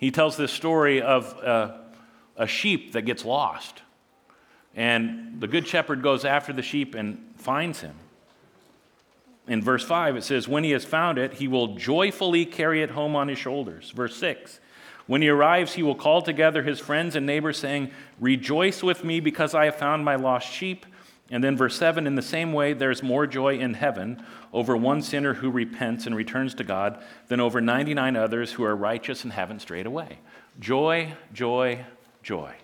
He 0.00 0.10
tells 0.10 0.38
this 0.38 0.50
story 0.50 1.02
of 1.02 1.26
a, 1.42 1.78
a 2.34 2.46
sheep 2.46 2.94
that 2.94 3.02
gets 3.02 3.22
lost. 3.22 3.82
And 4.74 5.38
the 5.40 5.46
good 5.46 5.68
shepherd 5.68 6.02
goes 6.02 6.24
after 6.24 6.54
the 6.54 6.62
sheep 6.62 6.94
and 6.94 7.22
finds 7.36 7.82
him. 7.82 7.94
In 9.46 9.60
verse 9.60 9.84
5, 9.84 10.16
it 10.16 10.24
says, 10.24 10.48
When 10.48 10.64
he 10.64 10.70
has 10.70 10.86
found 10.86 11.18
it, 11.18 11.34
he 11.34 11.48
will 11.48 11.76
joyfully 11.76 12.46
carry 12.46 12.82
it 12.82 12.92
home 12.92 13.14
on 13.14 13.28
his 13.28 13.38
shoulders. 13.38 13.90
Verse 13.90 14.16
6, 14.16 14.58
When 15.06 15.20
he 15.20 15.28
arrives, 15.28 15.74
he 15.74 15.82
will 15.82 15.94
call 15.94 16.22
together 16.22 16.62
his 16.62 16.80
friends 16.80 17.14
and 17.14 17.26
neighbors, 17.26 17.58
saying, 17.58 17.90
Rejoice 18.18 18.82
with 18.82 19.04
me 19.04 19.20
because 19.20 19.54
I 19.54 19.66
have 19.66 19.76
found 19.76 20.02
my 20.02 20.16
lost 20.16 20.50
sheep. 20.50 20.86
And 21.30 21.44
then 21.44 21.56
verse 21.56 21.76
7, 21.76 22.08
in 22.08 22.16
the 22.16 22.22
same 22.22 22.52
way, 22.52 22.72
there's 22.72 23.04
more 23.04 23.24
joy 23.26 23.58
in 23.58 23.74
heaven 23.74 24.24
over 24.52 24.76
one 24.76 25.00
sinner 25.00 25.34
who 25.34 25.50
repents 25.50 26.06
and 26.06 26.16
returns 26.16 26.54
to 26.54 26.64
God 26.64 27.00
than 27.28 27.38
over 27.38 27.60
99 27.60 28.16
others 28.16 28.52
who 28.52 28.64
are 28.64 28.74
righteous 28.74 29.22
and 29.22 29.32
haven't 29.32 29.60
strayed 29.60 29.86
away. 29.86 30.18
Joy, 30.58 31.14
joy, 31.32 31.84
joy. 32.24 32.54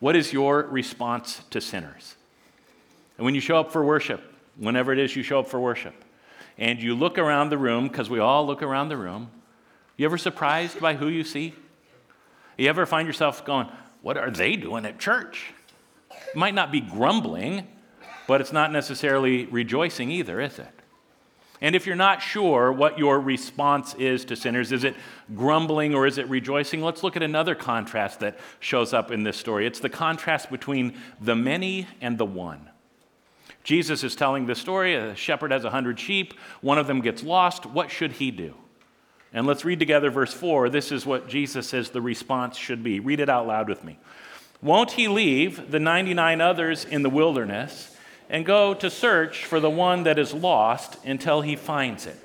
What 0.00 0.16
is 0.16 0.32
your 0.32 0.62
response 0.62 1.42
to 1.50 1.60
sinners? 1.60 2.16
And 3.18 3.26
when 3.26 3.34
you 3.34 3.42
show 3.42 3.58
up 3.58 3.70
for 3.70 3.84
worship, 3.84 4.22
whenever 4.56 4.92
it 4.92 4.98
is 4.98 5.14
you 5.14 5.22
show 5.22 5.40
up 5.40 5.48
for 5.48 5.60
worship, 5.60 5.94
and 6.56 6.82
you 6.82 6.94
look 6.94 7.18
around 7.18 7.50
the 7.50 7.58
room, 7.58 7.88
because 7.88 8.08
we 8.08 8.20
all 8.20 8.46
look 8.46 8.62
around 8.62 8.88
the 8.88 8.96
room, 8.96 9.30
you 9.96 10.06
ever 10.06 10.18
surprised 10.18 10.80
by 10.80 10.94
who 10.94 11.08
you 11.08 11.24
see? 11.24 11.54
You 12.56 12.68
ever 12.68 12.86
find 12.86 13.06
yourself 13.06 13.44
going, 13.44 13.68
What 14.02 14.16
are 14.16 14.30
they 14.30 14.56
doing 14.56 14.86
at 14.86 14.98
church? 14.98 15.52
Might 16.34 16.54
not 16.54 16.72
be 16.72 16.80
grumbling, 16.80 17.66
but 18.26 18.40
it's 18.40 18.52
not 18.52 18.72
necessarily 18.72 19.46
rejoicing 19.46 20.10
either, 20.10 20.40
is 20.40 20.58
it? 20.58 20.68
And 21.60 21.74
if 21.74 21.86
you're 21.86 21.96
not 21.96 22.20
sure 22.20 22.72
what 22.72 22.98
your 22.98 23.20
response 23.20 23.94
is 23.94 24.24
to 24.26 24.36
sinners, 24.36 24.72
is 24.72 24.84
it 24.84 24.94
grumbling 25.34 25.94
or 25.94 26.06
is 26.06 26.18
it 26.18 26.28
rejoicing? 26.28 26.82
Let's 26.82 27.02
look 27.02 27.16
at 27.16 27.22
another 27.22 27.54
contrast 27.54 28.20
that 28.20 28.38
shows 28.60 28.92
up 28.92 29.10
in 29.10 29.22
this 29.22 29.36
story. 29.36 29.66
It's 29.66 29.80
the 29.80 29.88
contrast 29.88 30.50
between 30.50 30.94
the 31.20 31.36
many 31.36 31.86
and 32.00 32.18
the 32.18 32.26
one. 32.26 32.68
Jesus 33.62 34.04
is 34.04 34.14
telling 34.14 34.46
this 34.46 34.58
story. 34.58 34.94
A 34.94 35.14
shepherd 35.14 35.52
has 35.52 35.64
a 35.64 35.70
hundred 35.70 35.98
sheep, 35.98 36.34
one 36.60 36.76
of 36.76 36.86
them 36.86 37.00
gets 37.00 37.22
lost. 37.22 37.64
What 37.64 37.90
should 37.90 38.12
he 38.12 38.30
do? 38.30 38.54
And 39.32 39.46
let's 39.46 39.64
read 39.64 39.78
together 39.78 40.10
verse 40.10 40.34
4. 40.34 40.68
This 40.68 40.92
is 40.92 41.06
what 41.06 41.28
Jesus 41.28 41.68
says 41.68 41.90
the 41.90 42.02
response 42.02 42.56
should 42.56 42.84
be. 42.84 43.00
Read 43.00 43.20
it 43.20 43.28
out 43.28 43.46
loud 43.46 43.68
with 43.68 43.82
me. 43.82 43.98
Won't 44.60 44.92
he 44.92 45.08
leave 45.08 45.70
the 45.70 45.80
99 45.80 46.40
others 46.40 46.84
in 46.84 47.02
the 47.02 47.10
wilderness? 47.10 47.93
And 48.28 48.44
go 48.44 48.74
to 48.74 48.90
search 48.90 49.44
for 49.44 49.60
the 49.60 49.70
one 49.70 50.04
that 50.04 50.18
is 50.18 50.32
lost 50.32 50.96
until 51.04 51.40
he 51.40 51.56
finds 51.56 52.06
it. 52.06 52.16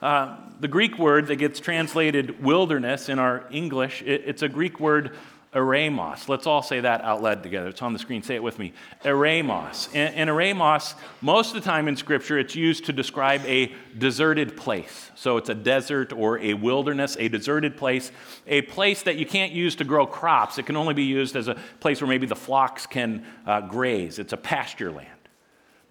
Uh, 0.00 0.36
the 0.60 0.68
Greek 0.68 0.98
word 0.98 1.26
that 1.28 1.36
gets 1.36 1.60
translated 1.60 2.42
wilderness 2.42 3.08
in 3.08 3.18
our 3.18 3.44
English, 3.50 4.02
it, 4.02 4.22
it's 4.26 4.42
a 4.42 4.48
Greek 4.48 4.78
word 4.78 5.12
eremos. 5.54 6.28
Let's 6.28 6.46
all 6.46 6.62
say 6.62 6.80
that 6.80 7.00
out 7.02 7.22
loud 7.22 7.42
together. 7.42 7.68
It's 7.68 7.80
on 7.80 7.92
the 7.92 7.98
screen. 7.98 8.22
Say 8.22 8.34
it 8.34 8.42
with 8.42 8.58
me. 8.58 8.72
Eremos. 9.04 9.88
And, 9.94 10.14
and 10.14 10.28
eremos, 10.28 10.94
most 11.20 11.54
of 11.54 11.62
the 11.62 11.68
time 11.68 11.86
in 11.86 11.96
Scripture, 11.96 12.38
it's 12.38 12.56
used 12.56 12.86
to 12.86 12.92
describe 12.92 13.40
a 13.46 13.72
deserted 13.96 14.56
place. 14.56 15.10
So 15.14 15.36
it's 15.36 15.48
a 15.48 15.54
desert 15.54 16.12
or 16.12 16.38
a 16.40 16.54
wilderness, 16.54 17.16
a 17.20 17.28
deserted 17.28 17.76
place, 17.76 18.10
a 18.46 18.62
place 18.62 19.02
that 19.02 19.16
you 19.16 19.26
can't 19.26 19.52
use 19.52 19.76
to 19.76 19.84
grow 19.84 20.06
crops. 20.06 20.58
It 20.58 20.66
can 20.66 20.76
only 20.76 20.94
be 20.94 21.04
used 21.04 21.36
as 21.36 21.46
a 21.46 21.56
place 21.78 22.00
where 22.00 22.08
maybe 22.08 22.26
the 22.26 22.36
flocks 22.36 22.86
can 22.86 23.24
uh, 23.46 23.60
graze. 23.60 24.18
It's 24.18 24.32
a 24.32 24.38
pasture 24.38 24.90
land 24.90 25.08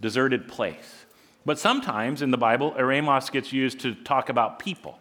deserted 0.03 0.47
place. 0.47 1.05
But 1.45 1.57
sometimes 1.57 2.21
in 2.21 2.29
the 2.29 2.37
Bible, 2.37 2.73
eremos 2.73 3.31
gets 3.31 3.51
used 3.51 3.79
to 3.79 3.95
talk 3.95 4.29
about 4.29 4.59
people. 4.59 4.99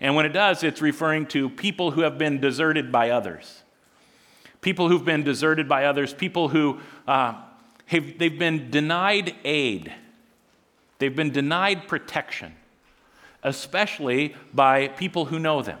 And 0.00 0.16
when 0.16 0.26
it 0.26 0.30
does, 0.30 0.64
it's 0.64 0.80
referring 0.80 1.26
to 1.26 1.48
people 1.48 1.92
who 1.92 2.00
have 2.00 2.18
been 2.18 2.40
deserted 2.40 2.90
by 2.90 3.10
others. 3.10 3.62
People 4.62 4.88
who've 4.88 5.04
been 5.04 5.22
deserted 5.22 5.68
by 5.68 5.84
others, 5.84 6.12
people 6.12 6.48
who 6.48 6.80
uh, 7.06 7.34
have, 7.86 8.18
they've 8.18 8.38
been 8.38 8.70
denied 8.70 9.34
aid, 9.44 9.92
they've 10.98 11.14
been 11.14 11.30
denied 11.30 11.86
protection, 11.86 12.54
especially 13.42 14.34
by 14.52 14.88
people 14.88 15.26
who 15.26 15.38
know 15.38 15.62
them 15.62 15.78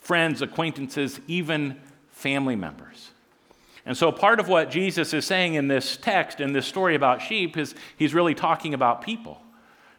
friends, 0.00 0.42
acquaintances, 0.42 1.20
even 1.28 1.80
family 2.10 2.56
members. 2.56 3.12
And 3.84 3.96
so, 3.96 4.12
part 4.12 4.38
of 4.38 4.48
what 4.48 4.70
Jesus 4.70 5.12
is 5.12 5.24
saying 5.24 5.54
in 5.54 5.68
this 5.68 5.96
text, 5.96 6.40
in 6.40 6.52
this 6.52 6.66
story 6.66 6.94
about 6.94 7.20
sheep, 7.20 7.56
is 7.56 7.74
he's 7.96 8.14
really 8.14 8.34
talking 8.34 8.74
about 8.74 9.02
people. 9.02 9.40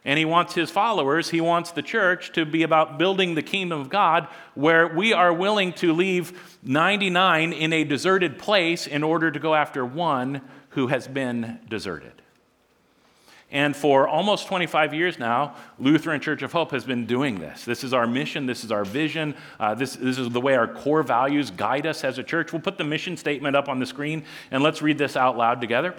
And 0.06 0.18
he 0.18 0.24
wants 0.26 0.54
his 0.54 0.70
followers, 0.70 1.30
he 1.30 1.40
wants 1.40 1.70
the 1.70 1.82
church 1.82 2.32
to 2.32 2.44
be 2.44 2.62
about 2.62 2.98
building 2.98 3.34
the 3.34 3.42
kingdom 3.42 3.80
of 3.80 3.88
God 3.88 4.28
where 4.54 4.86
we 4.86 5.14
are 5.14 5.32
willing 5.32 5.72
to 5.74 5.94
leave 5.94 6.58
99 6.62 7.52
in 7.52 7.72
a 7.72 7.84
deserted 7.84 8.38
place 8.38 8.86
in 8.86 9.02
order 9.02 9.30
to 9.30 9.38
go 9.38 9.54
after 9.54 9.84
one 9.84 10.42
who 10.70 10.88
has 10.88 11.08
been 11.08 11.58
deserted. 11.68 12.23
And 13.50 13.76
for 13.76 14.08
almost 14.08 14.48
25 14.48 14.94
years 14.94 15.18
now, 15.18 15.54
Lutheran 15.78 16.20
Church 16.20 16.42
of 16.42 16.52
Hope 16.52 16.72
has 16.72 16.84
been 16.84 17.06
doing 17.06 17.38
this. 17.38 17.64
This 17.64 17.84
is 17.84 17.92
our 17.92 18.06
mission, 18.06 18.46
this 18.46 18.64
is 18.64 18.72
our 18.72 18.84
vision, 18.84 19.34
uh, 19.60 19.74
this, 19.74 19.94
this 19.96 20.18
is 20.18 20.30
the 20.30 20.40
way 20.40 20.56
our 20.56 20.66
core 20.66 21.02
values 21.02 21.50
guide 21.50 21.86
us 21.86 22.02
as 22.02 22.18
a 22.18 22.22
church. 22.22 22.52
We'll 22.52 22.62
put 22.62 22.78
the 22.78 22.84
mission 22.84 23.16
statement 23.16 23.54
up 23.54 23.68
on 23.68 23.78
the 23.78 23.86
screen 23.86 24.24
and 24.50 24.62
let's 24.62 24.82
read 24.82 24.98
this 24.98 25.16
out 25.16 25.36
loud 25.36 25.60
together. 25.60 25.94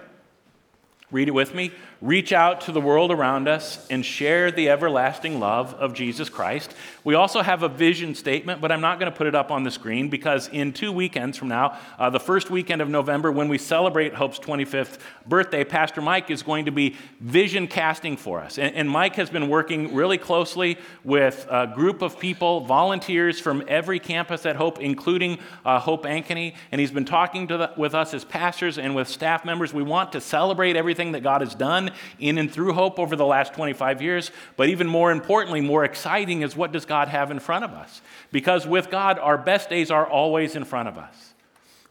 Read 1.12 1.28
it 1.28 1.32
with 1.32 1.54
me. 1.54 1.70
Reach 2.02 2.30
out 2.30 2.60
to 2.62 2.72
the 2.72 2.80
world 2.80 3.10
around 3.10 3.48
us 3.48 3.86
and 3.88 4.04
share 4.04 4.50
the 4.50 4.68
everlasting 4.68 5.40
love 5.40 5.72
of 5.74 5.94
Jesus 5.94 6.28
Christ. 6.28 6.74
We 7.04 7.14
also 7.14 7.40
have 7.40 7.62
a 7.62 7.70
vision 7.70 8.14
statement, 8.14 8.60
but 8.60 8.70
I'm 8.70 8.82
not 8.82 9.00
going 9.00 9.10
to 9.10 9.16
put 9.16 9.26
it 9.26 9.34
up 9.34 9.50
on 9.50 9.62
the 9.62 9.70
screen 9.70 10.10
because 10.10 10.48
in 10.48 10.74
two 10.74 10.92
weekends 10.92 11.38
from 11.38 11.48
now, 11.48 11.78
uh, 11.98 12.10
the 12.10 12.20
first 12.20 12.50
weekend 12.50 12.82
of 12.82 12.90
November, 12.90 13.32
when 13.32 13.48
we 13.48 13.56
celebrate 13.56 14.12
Hope's 14.12 14.38
25th 14.38 14.98
birthday, 15.26 15.64
Pastor 15.64 16.02
Mike 16.02 16.30
is 16.30 16.42
going 16.42 16.66
to 16.66 16.70
be 16.70 16.96
vision 17.20 17.66
casting 17.66 18.18
for 18.18 18.40
us. 18.40 18.58
And, 18.58 18.74
and 18.74 18.90
Mike 18.90 19.16
has 19.16 19.30
been 19.30 19.48
working 19.48 19.94
really 19.94 20.18
closely 20.18 20.76
with 21.02 21.46
a 21.50 21.66
group 21.66 22.02
of 22.02 22.18
people, 22.20 22.60
volunteers 22.60 23.40
from 23.40 23.64
every 23.68 24.00
campus 24.00 24.44
at 24.44 24.56
Hope, 24.56 24.80
including 24.80 25.38
uh, 25.64 25.78
Hope 25.78 26.04
Ankeny. 26.04 26.56
And 26.72 26.78
he's 26.78 26.90
been 26.90 27.06
talking 27.06 27.46
the, 27.46 27.72
with 27.78 27.94
us 27.94 28.12
as 28.12 28.22
pastors 28.22 28.76
and 28.76 28.94
with 28.94 29.08
staff 29.08 29.46
members. 29.46 29.72
We 29.72 29.82
want 29.82 30.12
to 30.12 30.20
celebrate 30.20 30.76
everything 30.76 31.12
that 31.12 31.22
God 31.22 31.40
has 31.40 31.54
done 31.54 31.85
done 31.86 31.96
in 32.18 32.38
and 32.38 32.50
through 32.50 32.72
hope 32.72 32.98
over 32.98 33.16
the 33.16 33.26
last 33.26 33.54
25 33.54 34.02
years. 34.02 34.30
But 34.56 34.68
even 34.68 34.86
more 34.86 35.10
importantly, 35.10 35.60
more 35.60 35.84
exciting 35.84 36.42
is 36.42 36.56
what 36.56 36.72
does 36.72 36.84
God 36.84 37.08
have 37.08 37.30
in 37.30 37.38
front 37.38 37.64
of 37.64 37.72
us? 37.72 38.00
Because 38.32 38.66
with 38.66 38.90
God, 38.90 39.18
our 39.18 39.38
best 39.38 39.70
days 39.70 39.90
are 39.90 40.06
always 40.06 40.56
in 40.56 40.64
front 40.64 40.88
of 40.88 40.98
us. 40.98 41.32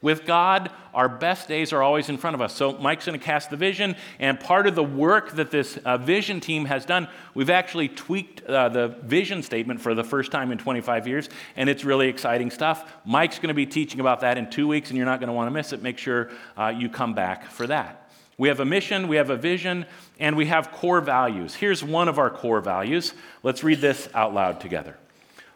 With 0.01 0.25
God, 0.25 0.69
our 0.93 1.09
best 1.09 1.47
days 1.47 1.73
are 1.73 1.81
always 1.81 2.09
in 2.09 2.17
front 2.17 2.35
of 2.35 2.41
us. 2.41 2.53
So, 2.53 2.73
Mike's 2.73 3.07
going 3.07 3.17
to 3.17 3.25
cast 3.25 3.49
the 3.49 3.57
vision, 3.57 3.95
and 4.19 4.39
part 4.39 4.67
of 4.67 4.75
the 4.75 4.83
work 4.83 5.31
that 5.31 5.49
this 5.49 5.77
uh, 5.77 5.97
vision 5.97 6.39
team 6.39 6.65
has 6.65 6.85
done, 6.85 7.07
we've 7.33 7.49
actually 7.49 7.87
tweaked 7.87 8.43
uh, 8.43 8.69
the 8.69 8.89
vision 8.89 9.41
statement 9.41 9.81
for 9.81 9.95
the 9.95 10.03
first 10.03 10.31
time 10.31 10.51
in 10.51 10.59
25 10.59 11.07
years, 11.07 11.29
and 11.55 11.69
it's 11.69 11.83
really 11.83 12.07
exciting 12.07 12.51
stuff. 12.51 12.93
Mike's 13.03 13.39
going 13.39 13.47
to 13.47 13.55
be 13.55 13.65
teaching 13.65 13.99
about 13.99 14.19
that 14.19 14.37
in 14.37 14.47
two 14.47 14.67
weeks, 14.67 14.89
and 14.89 14.97
you're 14.97 15.07
not 15.07 15.21
going 15.21 15.29
to 15.29 15.33
want 15.33 15.47
to 15.47 15.51
miss 15.51 15.73
it. 15.73 15.81
Make 15.81 15.97
sure 15.97 16.29
uh, 16.55 16.67
you 16.67 16.87
come 16.87 17.15
back 17.15 17.49
for 17.49 17.65
that. 17.65 18.04
We 18.37 18.49
have 18.49 18.59
a 18.59 18.65
mission, 18.65 19.07
we 19.07 19.15
have 19.15 19.29
a 19.29 19.37
vision, 19.37 19.85
and 20.19 20.35
we 20.35 20.47
have 20.47 20.71
core 20.71 21.01
values. 21.01 21.55
Here's 21.55 21.83
one 21.83 22.07
of 22.07 22.19
our 22.19 22.29
core 22.29 22.61
values. 22.61 23.13
Let's 23.43 23.63
read 23.63 23.79
this 23.79 24.09
out 24.13 24.33
loud 24.33 24.59
together. 24.59 24.97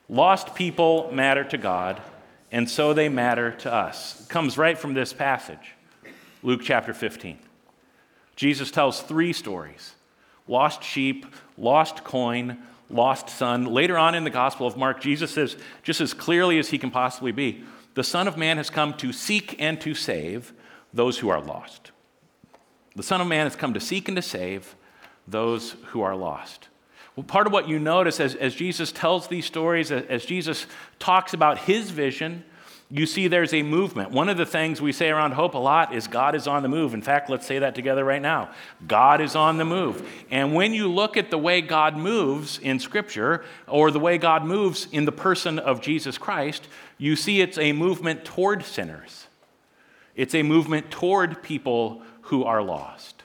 Lost 0.07 0.55
people 0.55 1.11
matter 1.11 1.43
to 1.43 1.57
God, 1.57 2.01
and 2.51 2.69
so 2.69 2.93
they 2.93 3.09
matter 3.09 3.51
to 3.51 3.73
us. 3.73 4.21
It 4.21 4.29
comes 4.29 4.57
right 4.57 4.77
from 4.77 4.93
this 4.93 5.13
passage, 5.13 5.75
Luke 6.41 6.61
chapter 6.63 6.93
15. 6.93 7.37
Jesus 8.35 8.71
tells 8.71 9.01
three 9.01 9.33
stories 9.33 9.95
lost 10.47 10.81
sheep, 10.81 11.25
lost 11.57 12.03
coin, 12.03 12.57
lost 12.89 13.29
son. 13.29 13.65
Later 13.65 13.97
on 13.97 14.15
in 14.15 14.23
the 14.23 14.29
Gospel 14.29 14.65
of 14.65 14.77
Mark, 14.77 14.99
Jesus 15.01 15.31
says, 15.31 15.57
just 15.83 16.01
as 16.01 16.13
clearly 16.13 16.57
as 16.57 16.69
he 16.69 16.77
can 16.77 16.89
possibly 16.89 17.31
be, 17.31 17.63
the 17.93 18.03
Son 18.03 18.27
of 18.27 18.37
Man 18.37 18.57
has 18.57 18.69
come 18.69 18.93
to 18.95 19.11
seek 19.11 19.55
and 19.59 19.79
to 19.81 19.93
save 19.93 20.53
those 20.93 21.19
who 21.19 21.29
are 21.29 21.41
lost. 21.41 21.91
The 22.99 23.03
Son 23.03 23.21
of 23.21 23.27
Man 23.27 23.45
has 23.45 23.55
come 23.55 23.73
to 23.75 23.79
seek 23.79 24.09
and 24.09 24.17
to 24.17 24.21
save 24.21 24.75
those 25.25 25.77
who 25.87 26.01
are 26.01 26.17
lost. 26.17 26.67
Well, 27.15 27.23
part 27.23 27.47
of 27.47 27.53
what 27.53 27.69
you 27.69 27.79
notice 27.79 28.19
as, 28.19 28.35
as 28.35 28.53
Jesus 28.53 28.91
tells 28.91 29.29
these 29.29 29.45
stories, 29.45 29.89
as, 29.89 30.03
as 30.07 30.25
Jesus 30.25 30.65
talks 30.99 31.33
about 31.33 31.59
his 31.59 31.91
vision, 31.91 32.43
you 32.89 33.05
see 33.05 33.29
there's 33.29 33.53
a 33.53 33.63
movement. 33.63 34.11
One 34.11 34.27
of 34.27 34.35
the 34.35 34.45
things 34.45 34.81
we 34.81 34.91
say 34.91 35.09
around 35.09 35.31
hope 35.31 35.53
a 35.53 35.57
lot 35.57 35.95
is 35.95 36.07
God 36.07 36.35
is 36.35 36.45
on 36.45 36.61
the 36.61 36.67
move. 36.67 36.93
In 36.93 37.01
fact, 37.01 37.29
let's 37.29 37.45
say 37.45 37.59
that 37.59 37.73
together 37.73 38.03
right 38.03 38.21
now. 38.21 38.49
God 38.85 39.21
is 39.21 39.33
on 39.33 39.55
the 39.55 39.63
move. 39.63 40.05
And 40.29 40.53
when 40.53 40.73
you 40.73 40.91
look 40.91 41.15
at 41.15 41.31
the 41.31 41.37
way 41.37 41.61
God 41.61 41.95
moves 41.95 42.59
in 42.59 42.79
Scripture, 42.79 43.45
or 43.65 43.91
the 43.91 43.99
way 44.01 44.17
God 44.17 44.43
moves 44.43 44.89
in 44.91 45.05
the 45.05 45.13
person 45.13 45.57
of 45.57 45.79
Jesus 45.79 46.17
Christ, 46.17 46.67
you 46.97 47.15
see 47.15 47.39
it's 47.39 47.57
a 47.57 47.71
movement 47.71 48.25
toward 48.25 48.65
sinners. 48.65 49.27
It's 50.17 50.35
a 50.35 50.43
movement 50.43 50.91
toward 50.91 51.41
people 51.41 52.03
who 52.29 52.43
are 52.43 52.61
lost. 52.61 53.23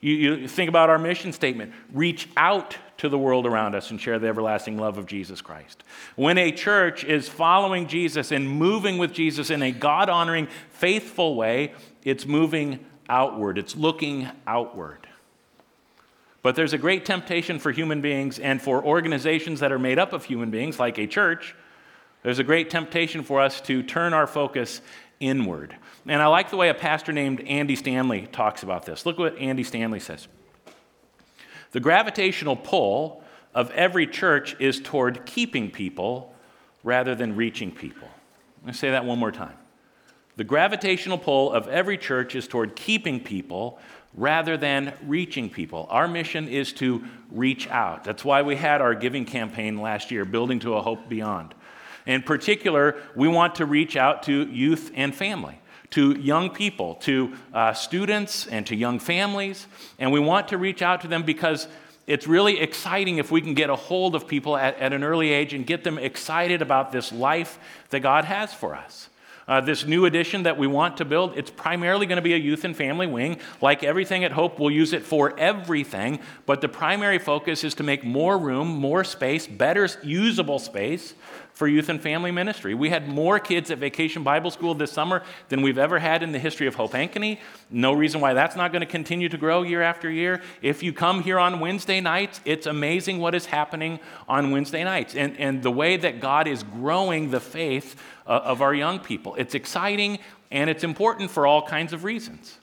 You, 0.00 0.12
you, 0.12 0.48
think 0.48 0.68
about 0.68 0.90
our 0.90 0.98
mission 0.98 1.32
statement 1.32 1.72
reach 1.92 2.28
out 2.36 2.76
to 2.98 3.08
the 3.08 3.18
world 3.18 3.46
around 3.46 3.74
us 3.74 3.90
and 3.90 4.00
share 4.00 4.20
the 4.20 4.28
everlasting 4.28 4.78
love 4.78 4.96
of 4.96 5.06
Jesus 5.06 5.40
Christ. 5.40 5.82
When 6.14 6.38
a 6.38 6.52
church 6.52 7.02
is 7.02 7.28
following 7.28 7.88
Jesus 7.88 8.30
and 8.30 8.48
moving 8.48 8.96
with 8.96 9.12
Jesus 9.12 9.50
in 9.50 9.60
a 9.60 9.72
God 9.72 10.08
honoring, 10.08 10.46
faithful 10.70 11.34
way, 11.34 11.74
it's 12.04 12.26
moving 12.26 12.84
outward, 13.08 13.58
it's 13.58 13.74
looking 13.74 14.28
outward. 14.46 15.08
But 16.42 16.54
there's 16.54 16.72
a 16.72 16.78
great 16.78 17.04
temptation 17.04 17.58
for 17.58 17.72
human 17.72 18.00
beings 18.00 18.38
and 18.38 18.62
for 18.62 18.84
organizations 18.84 19.58
that 19.60 19.72
are 19.72 19.80
made 19.80 19.98
up 19.98 20.12
of 20.12 20.24
human 20.24 20.50
beings, 20.50 20.78
like 20.78 20.96
a 20.98 21.08
church. 21.08 21.56
There's 22.22 22.38
a 22.38 22.44
great 22.44 22.70
temptation 22.70 23.24
for 23.24 23.40
us 23.40 23.60
to 23.62 23.82
turn 23.82 24.14
our 24.14 24.28
focus 24.28 24.80
inward. 25.20 25.76
And 26.06 26.22
I 26.22 26.26
like 26.26 26.50
the 26.50 26.56
way 26.56 26.68
a 26.68 26.74
pastor 26.74 27.12
named 27.12 27.40
Andy 27.40 27.76
Stanley 27.76 28.28
talks 28.32 28.62
about 28.62 28.86
this. 28.86 29.04
Look 29.04 29.18
what 29.18 29.36
Andy 29.38 29.64
Stanley 29.64 30.00
says. 30.00 30.28
The 31.72 31.80
gravitational 31.80 32.56
pull 32.56 33.22
of 33.54 33.70
every 33.72 34.06
church 34.06 34.56
is 34.58 34.80
toward 34.80 35.26
keeping 35.26 35.70
people 35.70 36.34
rather 36.82 37.14
than 37.14 37.36
reaching 37.36 37.70
people. 37.70 38.08
Let 38.62 38.66
me 38.66 38.72
say 38.72 38.90
that 38.90 39.04
one 39.04 39.18
more 39.18 39.32
time. 39.32 39.56
The 40.36 40.44
gravitational 40.44 41.18
pull 41.18 41.52
of 41.52 41.66
every 41.68 41.98
church 41.98 42.34
is 42.36 42.46
toward 42.46 42.76
keeping 42.76 43.20
people 43.20 43.80
rather 44.14 44.56
than 44.56 44.94
reaching 45.06 45.50
people. 45.50 45.86
Our 45.90 46.08
mission 46.08 46.48
is 46.48 46.72
to 46.74 47.04
reach 47.30 47.68
out. 47.68 48.04
That's 48.04 48.24
why 48.24 48.42
we 48.42 48.56
had 48.56 48.80
our 48.80 48.94
giving 48.94 49.24
campaign 49.24 49.80
last 49.80 50.10
year, 50.10 50.24
Building 50.24 50.60
to 50.60 50.74
a 50.74 50.82
Hope 50.82 51.08
Beyond. 51.08 51.54
In 52.08 52.22
particular, 52.22 52.96
we 53.14 53.28
want 53.28 53.56
to 53.56 53.66
reach 53.66 53.94
out 53.94 54.24
to 54.24 54.48
youth 54.48 54.90
and 54.94 55.14
family 55.14 55.60
to 55.90 56.12
young 56.18 56.50
people, 56.50 56.96
to 56.96 57.32
uh, 57.54 57.72
students, 57.72 58.46
and 58.46 58.66
to 58.66 58.76
young 58.76 58.98
families. 58.98 59.66
And 59.98 60.12
we 60.12 60.20
want 60.20 60.48
to 60.48 60.58
reach 60.58 60.82
out 60.82 61.00
to 61.02 61.08
them 61.08 61.22
because 61.22 61.66
it's 62.06 62.26
really 62.26 62.60
exciting 62.60 63.18
if 63.18 63.30
we 63.30 63.40
can 63.40 63.54
get 63.54 63.70
a 63.70 63.76
hold 63.76 64.14
of 64.14 64.26
people 64.26 64.56
at, 64.56 64.76
at 64.78 64.92
an 64.92 65.02
early 65.02 65.30
age 65.30 65.54
and 65.54 65.66
get 65.66 65.84
them 65.84 65.98
excited 65.98 66.60
about 66.60 66.92
this 66.92 67.12
life 67.12 67.58
that 67.90 68.00
God 68.00 68.26
has 68.26 68.52
for 68.52 68.74
us. 68.74 69.08
Uh, 69.46 69.62
this 69.62 69.86
new 69.86 70.04
addition 70.04 70.42
that 70.42 70.58
we 70.58 70.66
want 70.66 70.98
to 70.98 71.06
build, 71.06 71.38
it's 71.38 71.50
primarily 71.50 72.04
going 72.04 72.16
to 72.16 72.22
be 72.22 72.34
a 72.34 72.38
youth 72.38 72.64
and 72.64 72.76
family 72.76 73.06
wing. 73.06 73.38
Like 73.62 73.82
everything 73.82 74.22
at 74.24 74.32
Hope, 74.32 74.60
we'll 74.60 74.70
use 74.70 74.92
it 74.92 75.02
for 75.02 75.38
everything, 75.38 76.20
but 76.44 76.60
the 76.60 76.68
primary 76.68 77.18
focus 77.18 77.64
is 77.64 77.72
to 77.76 77.82
make 77.82 78.04
more 78.04 78.36
room, 78.36 78.68
more 78.68 79.04
space, 79.04 79.46
better 79.46 79.88
usable 80.02 80.58
space 80.58 81.14
for 81.58 81.66
youth 81.66 81.88
and 81.88 82.00
family 82.00 82.30
ministry. 82.30 82.72
We 82.72 82.88
had 82.88 83.08
more 83.08 83.40
kids 83.40 83.72
at 83.72 83.78
Vacation 83.78 84.22
Bible 84.22 84.52
School 84.52 84.74
this 84.74 84.92
summer 84.92 85.24
than 85.48 85.60
we've 85.60 85.76
ever 85.76 85.98
had 85.98 86.22
in 86.22 86.30
the 86.30 86.38
history 86.38 86.68
of 86.68 86.76
Hope 86.76 86.92
Ankeny. 86.92 87.40
No 87.68 87.92
reason 87.94 88.20
why 88.20 88.32
that's 88.32 88.54
not 88.54 88.70
going 88.70 88.78
to 88.82 88.86
continue 88.86 89.28
to 89.28 89.36
grow 89.36 89.62
year 89.62 89.82
after 89.82 90.08
year. 90.08 90.40
If 90.62 90.84
you 90.84 90.92
come 90.92 91.20
here 91.20 91.36
on 91.36 91.58
Wednesday 91.58 92.00
nights, 92.00 92.40
it's 92.44 92.66
amazing 92.68 93.18
what 93.18 93.34
is 93.34 93.46
happening 93.46 93.98
on 94.28 94.52
Wednesday 94.52 94.84
nights 94.84 95.16
and, 95.16 95.36
and 95.36 95.60
the 95.60 95.72
way 95.72 95.96
that 95.96 96.20
God 96.20 96.46
is 96.46 96.62
growing 96.62 97.32
the 97.32 97.40
faith 97.40 98.00
uh, 98.24 98.40
of 98.44 98.62
our 98.62 98.72
young 98.72 99.00
people. 99.00 99.34
It's 99.34 99.56
exciting 99.56 100.20
and 100.52 100.70
it's 100.70 100.84
important 100.84 101.28
for 101.28 101.44
all 101.44 101.66
kinds 101.66 101.92
of 101.92 102.04
reasons. 102.04 102.56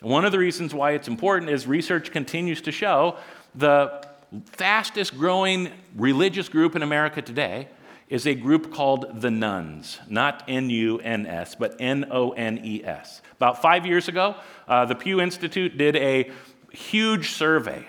One 0.00 0.24
of 0.24 0.32
the 0.32 0.40
reasons 0.40 0.74
why 0.74 0.94
it's 0.94 1.06
important 1.06 1.48
is 1.48 1.68
research 1.68 2.10
continues 2.10 2.60
to 2.62 2.72
show 2.72 3.18
the 3.54 4.04
fastest 4.46 5.16
growing 5.16 5.70
religious 5.94 6.48
group 6.48 6.74
in 6.74 6.82
America 6.82 7.22
today 7.22 7.68
is 8.12 8.26
a 8.26 8.34
group 8.34 8.70
called 8.70 9.22
the 9.22 9.30
Nones, 9.30 9.98
not 10.06 10.44
N 10.46 10.68
U 10.68 10.98
N 10.98 11.24
S, 11.26 11.54
but 11.54 11.74
N 11.80 12.04
O 12.10 12.32
N 12.32 12.60
E 12.62 12.84
S. 12.84 13.22
About 13.36 13.62
five 13.62 13.86
years 13.86 14.06
ago, 14.06 14.36
uh, 14.68 14.84
the 14.84 14.94
Pew 14.94 15.18
Institute 15.18 15.78
did 15.78 15.96
a 15.96 16.30
huge 16.70 17.30
survey, 17.30 17.86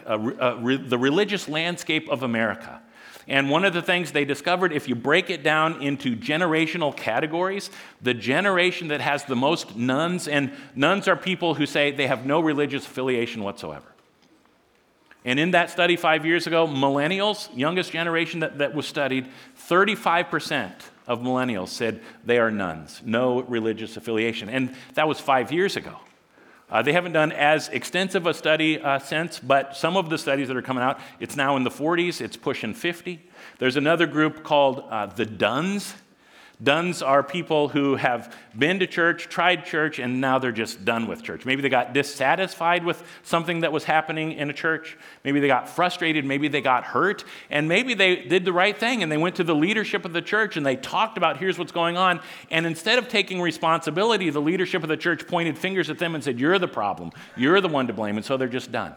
re- 0.59 0.77
the 0.77 0.97
religious 0.97 1.49
landscape 1.49 2.07
of 2.09 2.23
America. 2.23 2.81
And 3.27 3.49
one 3.49 3.65
of 3.65 3.73
the 3.73 3.81
things 3.81 4.13
they 4.13 4.23
discovered, 4.23 4.71
if 4.71 4.87
you 4.87 4.95
break 4.95 5.29
it 5.29 5.43
down 5.43 5.81
into 5.81 6.15
generational 6.15 6.95
categories, 6.95 7.69
the 8.01 8.13
generation 8.13 8.87
that 8.89 9.01
has 9.01 9.25
the 9.25 9.35
most 9.35 9.75
nones, 9.75 10.29
and 10.29 10.53
nones 10.73 11.09
are 11.09 11.17
people 11.17 11.55
who 11.55 11.65
say 11.65 11.91
they 11.91 12.07
have 12.07 12.25
no 12.25 12.39
religious 12.39 12.85
affiliation 12.85 13.43
whatsoever. 13.43 13.92
And 15.25 15.39
in 15.39 15.51
that 15.51 15.69
study 15.69 15.95
five 15.95 16.25
years 16.25 16.47
ago, 16.47 16.67
millennials, 16.67 17.49
youngest 17.55 17.91
generation 17.91 18.41
that, 18.41 18.57
that 18.57 18.75
was 18.75 18.85
studied, 18.85 19.27
35% 19.69 20.71
of 21.07 21.19
millennials 21.19 21.69
said 21.69 22.01
they 22.25 22.39
are 22.39 22.51
nones, 22.51 23.01
no 23.05 23.41
religious 23.43 23.97
affiliation. 23.97 24.49
And 24.49 24.75
that 24.95 25.07
was 25.07 25.19
five 25.19 25.51
years 25.51 25.75
ago. 25.77 25.97
Uh, 26.69 26.81
they 26.81 26.93
haven't 26.93 27.11
done 27.11 27.31
as 27.31 27.69
extensive 27.69 28.25
a 28.25 28.33
study 28.33 28.79
uh, 28.81 28.97
since, 28.97 29.39
but 29.39 29.77
some 29.77 29.95
of 29.95 30.09
the 30.09 30.17
studies 30.17 30.47
that 30.47 30.57
are 30.57 30.61
coming 30.61 30.83
out, 30.83 30.99
it's 31.19 31.35
now 31.35 31.55
in 31.55 31.63
the 31.63 31.69
40s, 31.69 32.19
it's 32.19 32.35
pushing 32.35 32.73
50. 32.73 33.23
There's 33.59 33.77
another 33.77 34.07
group 34.07 34.43
called 34.43 34.83
uh, 34.89 35.05
the 35.05 35.25
Dones. 35.25 35.93
Dones 36.61 37.01
are 37.01 37.23
people 37.23 37.67
who 37.67 37.95
have 37.95 38.33
been 38.57 38.79
to 38.79 38.87
church, 38.87 39.27
tried 39.27 39.65
church, 39.65 39.99
and 39.99 40.21
now 40.21 40.39
they're 40.39 40.51
just 40.51 40.85
done 40.85 41.07
with 41.07 41.23
church. 41.23 41.45
Maybe 41.45 41.61
they 41.61 41.69
got 41.69 41.93
dissatisfied 41.93 42.85
with 42.85 43.03
something 43.23 43.61
that 43.61 43.71
was 43.71 43.83
happening 43.83 44.33
in 44.33 44.49
a 44.49 44.53
church. 44.53 44.97
Maybe 45.23 45.39
they 45.39 45.47
got 45.47 45.67
frustrated. 45.67 46.25
Maybe 46.25 46.47
they 46.47 46.61
got 46.61 46.83
hurt. 46.83 47.25
And 47.49 47.67
maybe 47.67 47.95
they 47.95 48.17
did 48.17 48.45
the 48.45 48.53
right 48.53 48.77
thing 48.77 49.01
and 49.01 49.11
they 49.11 49.17
went 49.17 49.35
to 49.37 49.43
the 49.43 49.55
leadership 49.55 50.05
of 50.05 50.13
the 50.13 50.21
church 50.21 50.55
and 50.55 50.65
they 50.65 50.75
talked 50.75 51.17
about 51.17 51.37
here's 51.37 51.57
what's 51.57 51.71
going 51.71 51.97
on. 51.97 52.21
And 52.51 52.65
instead 52.65 52.99
of 52.99 53.09
taking 53.09 53.41
responsibility, 53.41 54.29
the 54.29 54.41
leadership 54.41 54.83
of 54.83 54.89
the 54.89 54.97
church 54.97 55.27
pointed 55.27 55.57
fingers 55.57 55.89
at 55.89 55.97
them 55.97 56.13
and 56.13 56.23
said, 56.23 56.39
You're 56.39 56.59
the 56.59 56.67
problem. 56.67 57.11
You're 57.35 57.61
the 57.61 57.67
one 57.67 57.87
to 57.87 57.93
blame. 57.93 58.15
And 58.15 58.25
so 58.25 58.37
they're 58.37 58.47
just 58.47 58.71
done. 58.71 58.93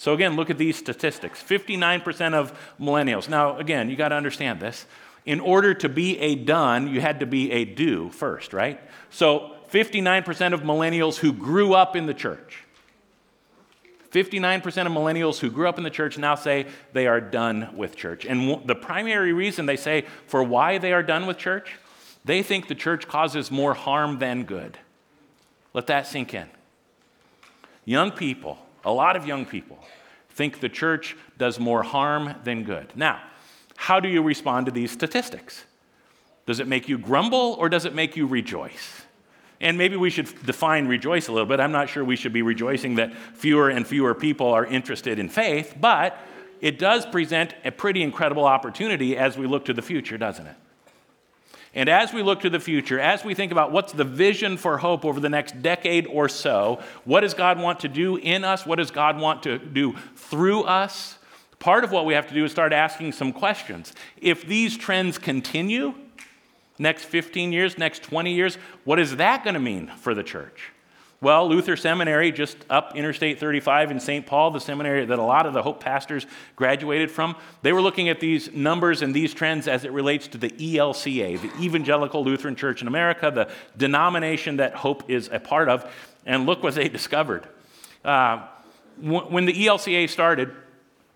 So, 0.00 0.14
again, 0.14 0.34
look 0.34 0.48
at 0.48 0.56
these 0.56 0.78
statistics 0.78 1.42
59% 1.42 2.32
of 2.32 2.58
millennials. 2.80 3.28
Now, 3.28 3.58
again, 3.58 3.90
you 3.90 3.96
got 3.96 4.08
to 4.08 4.14
understand 4.14 4.58
this 4.58 4.86
in 5.24 5.40
order 5.40 5.74
to 5.74 5.88
be 5.88 6.18
a 6.18 6.34
done, 6.34 6.88
you 6.88 7.00
had 7.00 7.20
to 7.20 7.26
be 7.26 7.52
a 7.52 7.64
do 7.64 8.10
first, 8.10 8.52
right? 8.52 8.80
So 9.10 9.56
59% 9.70 10.52
of 10.52 10.62
millennials 10.62 11.16
who 11.16 11.32
grew 11.32 11.74
up 11.74 11.94
in 11.96 12.06
the 12.06 12.14
church, 12.14 12.64
59% 14.10 14.64
of 14.86 14.92
millennials 14.92 15.38
who 15.38 15.50
grew 15.50 15.68
up 15.68 15.78
in 15.78 15.84
the 15.84 15.90
church 15.90 16.18
now 16.18 16.34
say 16.34 16.66
they 16.92 17.06
are 17.06 17.20
done 17.20 17.76
with 17.76 17.94
church. 17.94 18.24
And 18.24 18.66
the 18.66 18.74
primary 18.74 19.32
reason 19.32 19.66
they 19.66 19.76
say 19.76 20.04
for 20.26 20.42
why 20.42 20.78
they 20.78 20.92
are 20.92 21.02
done 21.02 21.26
with 21.26 21.38
church, 21.38 21.76
they 22.24 22.42
think 22.42 22.66
the 22.66 22.74
church 22.74 23.06
causes 23.06 23.50
more 23.50 23.74
harm 23.74 24.18
than 24.18 24.44
good. 24.44 24.78
Let 25.72 25.86
that 25.86 26.06
sink 26.06 26.34
in. 26.34 26.48
Young 27.84 28.10
people, 28.10 28.58
a 28.84 28.92
lot 28.92 29.14
of 29.14 29.26
young 29.26 29.46
people, 29.46 29.78
think 30.30 30.60
the 30.60 30.68
church 30.68 31.16
does 31.38 31.60
more 31.60 31.82
harm 31.82 32.34
than 32.44 32.64
good. 32.64 32.92
Now, 32.96 33.20
how 33.80 33.98
do 33.98 34.10
you 34.10 34.20
respond 34.20 34.66
to 34.66 34.72
these 34.72 34.90
statistics? 34.90 35.64
Does 36.44 36.60
it 36.60 36.68
make 36.68 36.86
you 36.86 36.98
grumble 36.98 37.56
or 37.58 37.70
does 37.70 37.86
it 37.86 37.94
make 37.94 38.14
you 38.14 38.26
rejoice? 38.26 39.06
And 39.58 39.78
maybe 39.78 39.96
we 39.96 40.10
should 40.10 40.26
define 40.44 40.86
rejoice 40.86 41.28
a 41.28 41.32
little 41.32 41.46
bit. 41.46 41.60
I'm 41.60 41.72
not 41.72 41.88
sure 41.88 42.04
we 42.04 42.14
should 42.14 42.34
be 42.34 42.42
rejoicing 42.42 42.96
that 42.96 43.16
fewer 43.32 43.70
and 43.70 43.86
fewer 43.86 44.14
people 44.14 44.48
are 44.48 44.66
interested 44.66 45.18
in 45.18 45.30
faith, 45.30 45.76
but 45.80 46.18
it 46.60 46.78
does 46.78 47.06
present 47.06 47.54
a 47.64 47.72
pretty 47.72 48.02
incredible 48.02 48.44
opportunity 48.44 49.16
as 49.16 49.38
we 49.38 49.46
look 49.46 49.64
to 49.64 49.72
the 49.72 49.80
future, 49.80 50.18
doesn't 50.18 50.46
it? 50.46 50.56
And 51.74 51.88
as 51.88 52.12
we 52.12 52.22
look 52.22 52.40
to 52.40 52.50
the 52.50 52.60
future, 52.60 53.00
as 53.00 53.24
we 53.24 53.34
think 53.34 53.50
about 53.50 53.72
what's 53.72 53.94
the 53.94 54.04
vision 54.04 54.58
for 54.58 54.76
hope 54.76 55.06
over 55.06 55.20
the 55.20 55.30
next 55.30 55.62
decade 55.62 56.06
or 56.06 56.28
so, 56.28 56.80
what 57.06 57.22
does 57.22 57.32
God 57.32 57.58
want 57.58 57.80
to 57.80 57.88
do 57.88 58.16
in 58.16 58.44
us? 58.44 58.66
What 58.66 58.76
does 58.76 58.90
God 58.90 59.18
want 59.18 59.42
to 59.44 59.58
do 59.58 59.94
through 60.16 60.64
us? 60.64 61.16
Part 61.60 61.84
of 61.84 61.92
what 61.92 62.06
we 62.06 62.14
have 62.14 62.26
to 62.26 62.34
do 62.34 62.44
is 62.46 62.50
start 62.50 62.72
asking 62.72 63.12
some 63.12 63.34
questions. 63.34 63.92
If 64.16 64.46
these 64.46 64.78
trends 64.78 65.18
continue, 65.18 65.94
next 66.78 67.04
15 67.04 67.52
years, 67.52 67.76
next 67.76 68.02
20 68.02 68.32
years, 68.32 68.56
what 68.84 68.98
is 68.98 69.16
that 69.16 69.44
going 69.44 69.54
to 69.54 69.60
mean 69.60 69.92
for 69.98 70.14
the 70.14 70.22
church? 70.22 70.72
Well, 71.20 71.46
Luther 71.46 71.76
Seminary, 71.76 72.32
just 72.32 72.56
up 72.70 72.96
Interstate 72.96 73.38
35 73.38 73.90
in 73.90 74.00
St. 74.00 74.24
Paul, 74.24 74.52
the 74.52 74.58
seminary 74.58 75.04
that 75.04 75.18
a 75.18 75.22
lot 75.22 75.44
of 75.44 75.52
the 75.52 75.60
Hope 75.62 75.78
pastors 75.78 76.26
graduated 76.56 77.10
from, 77.10 77.36
they 77.60 77.74
were 77.74 77.82
looking 77.82 78.08
at 78.08 78.20
these 78.20 78.50
numbers 78.54 79.02
and 79.02 79.14
these 79.14 79.34
trends 79.34 79.68
as 79.68 79.84
it 79.84 79.92
relates 79.92 80.28
to 80.28 80.38
the 80.38 80.48
ELCA, 80.48 81.38
the 81.42 81.62
Evangelical 81.62 82.24
Lutheran 82.24 82.56
Church 82.56 82.80
in 82.80 82.88
America, 82.88 83.30
the 83.30 83.50
denomination 83.76 84.56
that 84.56 84.74
Hope 84.74 85.10
is 85.10 85.28
a 85.30 85.38
part 85.38 85.68
of. 85.68 85.92
And 86.24 86.46
look 86.46 86.62
what 86.62 86.74
they 86.74 86.88
discovered. 86.88 87.46
Uh, 88.02 88.46
when 88.98 89.44
the 89.44 89.52
ELCA 89.52 90.08
started, 90.08 90.56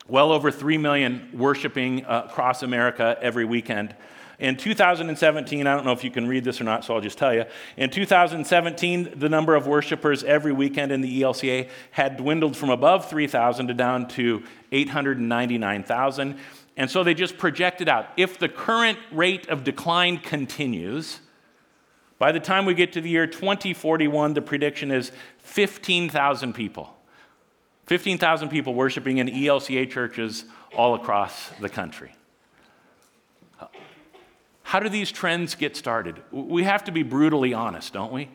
well 0.09 0.33
over 0.33 0.51
3 0.51 0.79
million 0.79 1.29
worshiping 1.33 2.05
uh, 2.05 2.27
across 2.27 2.63
America 2.63 3.17
every 3.21 3.45
weekend. 3.45 3.95
In 4.39 4.57
2017, 4.57 5.67
I 5.67 5.75
don't 5.75 5.85
know 5.85 5.93
if 5.93 6.03
you 6.03 6.11
can 6.11 6.27
read 6.27 6.45
this 6.45 6.61
or 6.61 6.65
not, 6.65 6.85
so 6.85 6.95
I'll 6.95 7.01
just 7.01 7.19
tell 7.19 7.33
you. 7.33 7.45
In 7.77 7.89
2017, 7.89 9.15
the 9.17 9.29
number 9.29 9.55
of 9.55 9.67
worshipers 9.67 10.25
every 10.25 10.53
weekend 10.53 10.91
in 10.91 11.01
the 11.01 11.23
ELCA 11.23 11.69
had 11.93 12.17
dwindled 12.17 12.57
from 12.57 12.71
above 12.71 13.09
3,000 13.09 13.69
to 13.69 13.75
down 13.75 14.09
to 14.09 14.43
899,000. 14.73 16.37
And 16.77 16.91
so 16.91 17.05
they 17.05 17.15
just 17.15 17.39
projected 17.39 17.89
out 17.89 18.09
if 18.17 18.39
the 18.39 18.49
current 18.49 18.99
rate 19.13 19.49
of 19.49 19.63
decline 19.63 20.19
continues, 20.19 21.21
by 22.19 22.33
the 22.33 22.41
time 22.41 22.67
we 22.67 22.75
get 22.75 22.93
to 22.95 23.01
the 23.01 23.11
year 23.11 23.29
2041, 23.29 24.35
the 24.35 24.43
prediction 24.43 24.91
is 24.91 25.13
15,000 25.39 26.53
people 26.55 26.94
15,000 27.87 28.49
people 28.49 28.75
worshiping 28.75 29.19
in 29.19 29.29
ELCA 29.29 29.91
churches 29.91 30.45
all 30.75 30.95
across 30.95 31.51
the 31.61 31.69
country. 31.69 32.15
How 34.63 34.81
do 34.81 34.89
these 34.89 35.13
trends 35.13 35.55
get 35.55 35.77
started? 35.77 36.21
We 36.33 36.65
have 36.65 36.85
to 36.85 36.93
be 36.93 37.03
brutally 37.03 37.53
honest, 37.55 37.93
don't 37.93 38.13
we? 38.13 38.29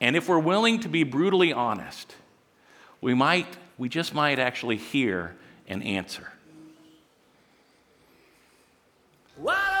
And 0.00 0.16
if 0.16 0.28
we're 0.28 0.38
willing 0.38 0.80
to 0.80 0.88
be 0.88 1.04
brutally 1.04 1.52
honest, 1.52 2.14
we 3.00 3.14
might, 3.14 3.46
we 3.78 3.88
just 3.88 4.14
might 4.14 4.38
actually 4.38 4.76
hear 4.76 5.36
an 5.68 5.82
answer. 5.82 6.30
What 9.36 9.75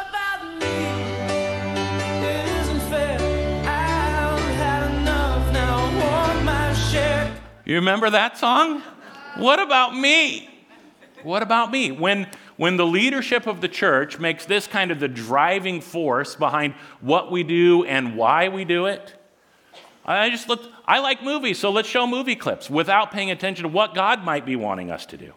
You 7.66 7.74
remember 7.74 8.08
that 8.10 8.38
song? 8.38 8.80
What 9.38 9.58
about 9.58 9.96
me? 9.96 10.48
What 11.24 11.42
about 11.42 11.72
me? 11.72 11.90
When, 11.90 12.28
when 12.56 12.76
the 12.76 12.86
leadership 12.86 13.48
of 13.48 13.60
the 13.60 13.66
church 13.66 14.20
makes 14.20 14.46
this 14.46 14.68
kind 14.68 14.92
of 14.92 15.00
the 15.00 15.08
driving 15.08 15.80
force 15.80 16.36
behind 16.36 16.74
what 17.00 17.32
we 17.32 17.42
do 17.42 17.84
and 17.84 18.16
why 18.16 18.50
we 18.50 18.64
do 18.64 18.86
it, 18.86 19.14
I 20.04 20.30
just 20.30 20.48
look, 20.48 20.62
I 20.86 21.00
like 21.00 21.24
movies, 21.24 21.58
so 21.58 21.70
let's 21.70 21.88
show 21.88 22.06
movie 22.06 22.36
clips 22.36 22.70
without 22.70 23.10
paying 23.10 23.32
attention 23.32 23.64
to 23.64 23.68
what 23.68 23.96
God 23.96 24.22
might 24.22 24.46
be 24.46 24.54
wanting 24.54 24.92
us 24.92 25.04
to 25.06 25.16
do, 25.16 25.32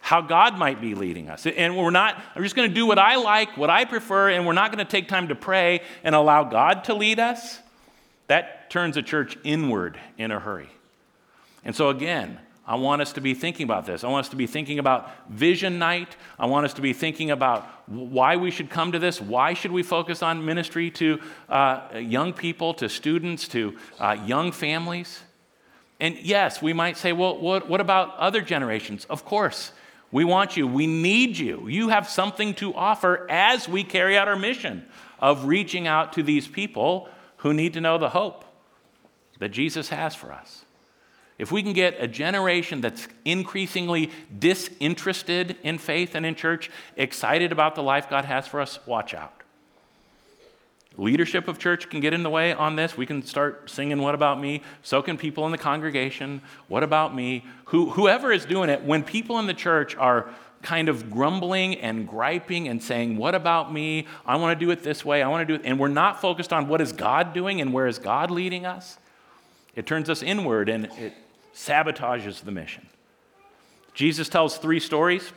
how 0.00 0.22
God 0.22 0.56
might 0.56 0.80
be 0.80 0.94
leading 0.94 1.28
us. 1.28 1.46
And 1.46 1.76
we're 1.76 1.90
not, 1.90 2.18
I'm 2.34 2.42
just 2.42 2.56
going 2.56 2.70
to 2.70 2.74
do 2.74 2.86
what 2.86 2.98
I 2.98 3.16
like, 3.16 3.58
what 3.58 3.68
I 3.68 3.84
prefer, 3.84 4.30
and 4.30 4.46
we're 4.46 4.54
not 4.54 4.72
going 4.72 4.82
to 4.82 4.90
take 4.90 5.06
time 5.06 5.28
to 5.28 5.34
pray 5.34 5.82
and 6.02 6.14
allow 6.14 6.44
God 6.44 6.84
to 6.84 6.94
lead 6.94 7.20
us. 7.20 7.58
That 8.28 8.70
turns 8.70 8.96
a 8.96 9.02
church 9.02 9.36
inward 9.44 10.00
in 10.16 10.30
a 10.30 10.40
hurry. 10.40 10.70
And 11.68 11.76
so, 11.76 11.90
again, 11.90 12.38
I 12.66 12.76
want 12.76 13.02
us 13.02 13.12
to 13.12 13.20
be 13.20 13.34
thinking 13.34 13.64
about 13.64 13.84
this. 13.84 14.02
I 14.02 14.08
want 14.08 14.24
us 14.24 14.30
to 14.30 14.36
be 14.36 14.46
thinking 14.46 14.78
about 14.78 15.28
vision 15.28 15.78
night. 15.78 16.16
I 16.38 16.46
want 16.46 16.64
us 16.64 16.72
to 16.74 16.80
be 16.80 16.94
thinking 16.94 17.30
about 17.30 17.68
why 17.86 18.36
we 18.36 18.50
should 18.50 18.70
come 18.70 18.92
to 18.92 18.98
this. 18.98 19.20
Why 19.20 19.52
should 19.52 19.70
we 19.70 19.82
focus 19.82 20.22
on 20.22 20.46
ministry 20.46 20.90
to 20.92 21.20
uh, 21.50 21.98
young 21.98 22.32
people, 22.32 22.72
to 22.72 22.88
students, 22.88 23.48
to 23.48 23.76
uh, 23.98 24.16
young 24.24 24.50
families? 24.50 25.20
And 26.00 26.16
yes, 26.20 26.62
we 26.62 26.72
might 26.72 26.96
say, 26.96 27.12
well, 27.12 27.38
what, 27.38 27.68
what 27.68 27.82
about 27.82 28.16
other 28.16 28.40
generations? 28.40 29.04
Of 29.10 29.26
course. 29.26 29.72
We 30.10 30.24
want 30.24 30.56
you. 30.56 30.66
We 30.66 30.86
need 30.86 31.36
you. 31.36 31.68
You 31.68 31.90
have 31.90 32.08
something 32.08 32.54
to 32.54 32.72
offer 32.74 33.30
as 33.30 33.68
we 33.68 33.84
carry 33.84 34.16
out 34.16 34.26
our 34.26 34.36
mission 34.36 34.86
of 35.18 35.44
reaching 35.44 35.86
out 35.86 36.14
to 36.14 36.22
these 36.22 36.48
people 36.48 37.10
who 37.36 37.52
need 37.52 37.74
to 37.74 37.82
know 37.82 37.98
the 37.98 38.08
hope 38.08 38.46
that 39.38 39.50
Jesus 39.50 39.90
has 39.90 40.14
for 40.14 40.32
us. 40.32 40.64
If 41.38 41.52
we 41.52 41.62
can 41.62 41.72
get 41.72 41.96
a 42.00 42.08
generation 42.08 42.80
that's 42.80 43.06
increasingly 43.24 44.10
disinterested 44.36 45.56
in 45.62 45.78
faith 45.78 46.14
and 46.16 46.26
in 46.26 46.34
church, 46.34 46.68
excited 46.96 47.52
about 47.52 47.76
the 47.76 47.82
life 47.82 48.10
God 48.10 48.24
has 48.24 48.48
for 48.48 48.60
us, 48.60 48.80
watch 48.86 49.14
out. 49.14 49.32
Leadership 50.96 51.46
of 51.46 51.60
church 51.60 51.88
can 51.88 52.00
get 52.00 52.12
in 52.12 52.24
the 52.24 52.30
way 52.30 52.52
on 52.52 52.74
this. 52.74 52.96
We 52.96 53.06
can 53.06 53.22
start 53.22 53.70
singing, 53.70 54.00
What 54.00 54.16
About 54.16 54.40
Me? 54.40 54.62
So 54.82 55.00
can 55.00 55.16
people 55.16 55.46
in 55.46 55.52
the 55.52 55.58
congregation, 55.58 56.42
What 56.66 56.82
About 56.82 57.14
Me? 57.14 57.44
Who, 57.66 57.90
whoever 57.90 58.32
is 58.32 58.44
doing 58.44 58.68
it, 58.68 58.82
when 58.82 59.04
people 59.04 59.38
in 59.38 59.46
the 59.46 59.54
church 59.54 59.94
are 59.94 60.28
kind 60.62 60.88
of 60.88 61.08
grumbling 61.08 61.76
and 61.76 62.08
griping 62.08 62.66
and 62.66 62.82
saying, 62.82 63.16
What 63.16 63.36
about 63.36 63.72
me? 63.72 64.08
I 64.26 64.34
want 64.36 64.58
to 64.58 64.66
do 64.66 64.72
it 64.72 64.82
this 64.82 65.04
way. 65.04 65.22
I 65.22 65.28
want 65.28 65.46
to 65.46 65.56
do 65.56 65.62
it. 65.62 65.64
And 65.64 65.78
we're 65.78 65.86
not 65.86 66.20
focused 66.20 66.52
on 66.52 66.66
what 66.66 66.80
is 66.80 66.92
God 66.92 67.32
doing 67.32 67.60
and 67.60 67.72
where 67.72 67.86
is 67.86 68.00
God 68.00 68.32
leading 68.32 68.66
us. 68.66 68.98
It 69.76 69.86
turns 69.86 70.10
us 70.10 70.20
inward 70.20 70.68
and 70.68 70.86
it 70.98 71.14
sabotages 71.58 72.44
the 72.44 72.52
mission. 72.52 72.86
Jesus 73.92 74.28
tells 74.28 74.56
three 74.58 74.78
stories 74.80 75.32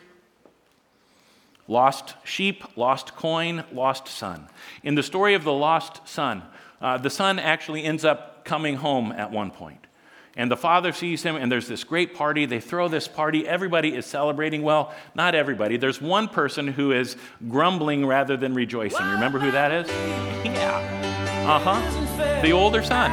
lost 1.67 2.15
sheep, 2.23 2.63
lost 2.75 3.15
coin, 3.15 3.63
lost 3.71 4.07
son. 4.07 4.47
In 4.83 4.95
the 4.95 5.03
story 5.03 5.33
of 5.33 5.43
the 5.43 5.53
lost 5.53 6.07
son, 6.07 6.43
uh, 6.81 6.97
the 6.97 7.09
son 7.09 7.39
actually 7.39 7.83
ends 7.83 8.05
up 8.05 8.45
coming 8.45 8.75
home 8.75 9.11
at 9.11 9.31
one 9.31 9.51
point. 9.51 9.87
And 10.35 10.49
the 10.49 10.57
father 10.57 10.91
sees 10.91 11.23
him, 11.23 11.35
and 11.35 11.51
there's 11.51 11.67
this 11.67 11.83
great 11.83 12.13
party. 12.13 12.45
They 12.45 12.59
throw 12.59 12.87
this 12.87 13.07
party. 13.07 13.47
Everybody 13.47 13.95
is 13.95 14.05
celebrating. 14.05 14.61
Well, 14.63 14.93
not 15.15 15.35
everybody. 15.35 15.77
There's 15.77 16.01
one 16.01 16.27
person 16.27 16.67
who 16.67 16.91
is 16.91 17.17
grumbling 17.49 18.05
rather 18.05 18.37
than 18.37 18.53
rejoicing. 18.53 19.05
Remember 19.05 19.39
who 19.39 19.51
that 19.51 19.71
is? 19.71 19.89
Yeah. 20.51 21.47
Uh 21.47 21.59
huh. 21.59 22.41
The 22.41 22.51
older 22.51 22.83
son. 22.83 23.11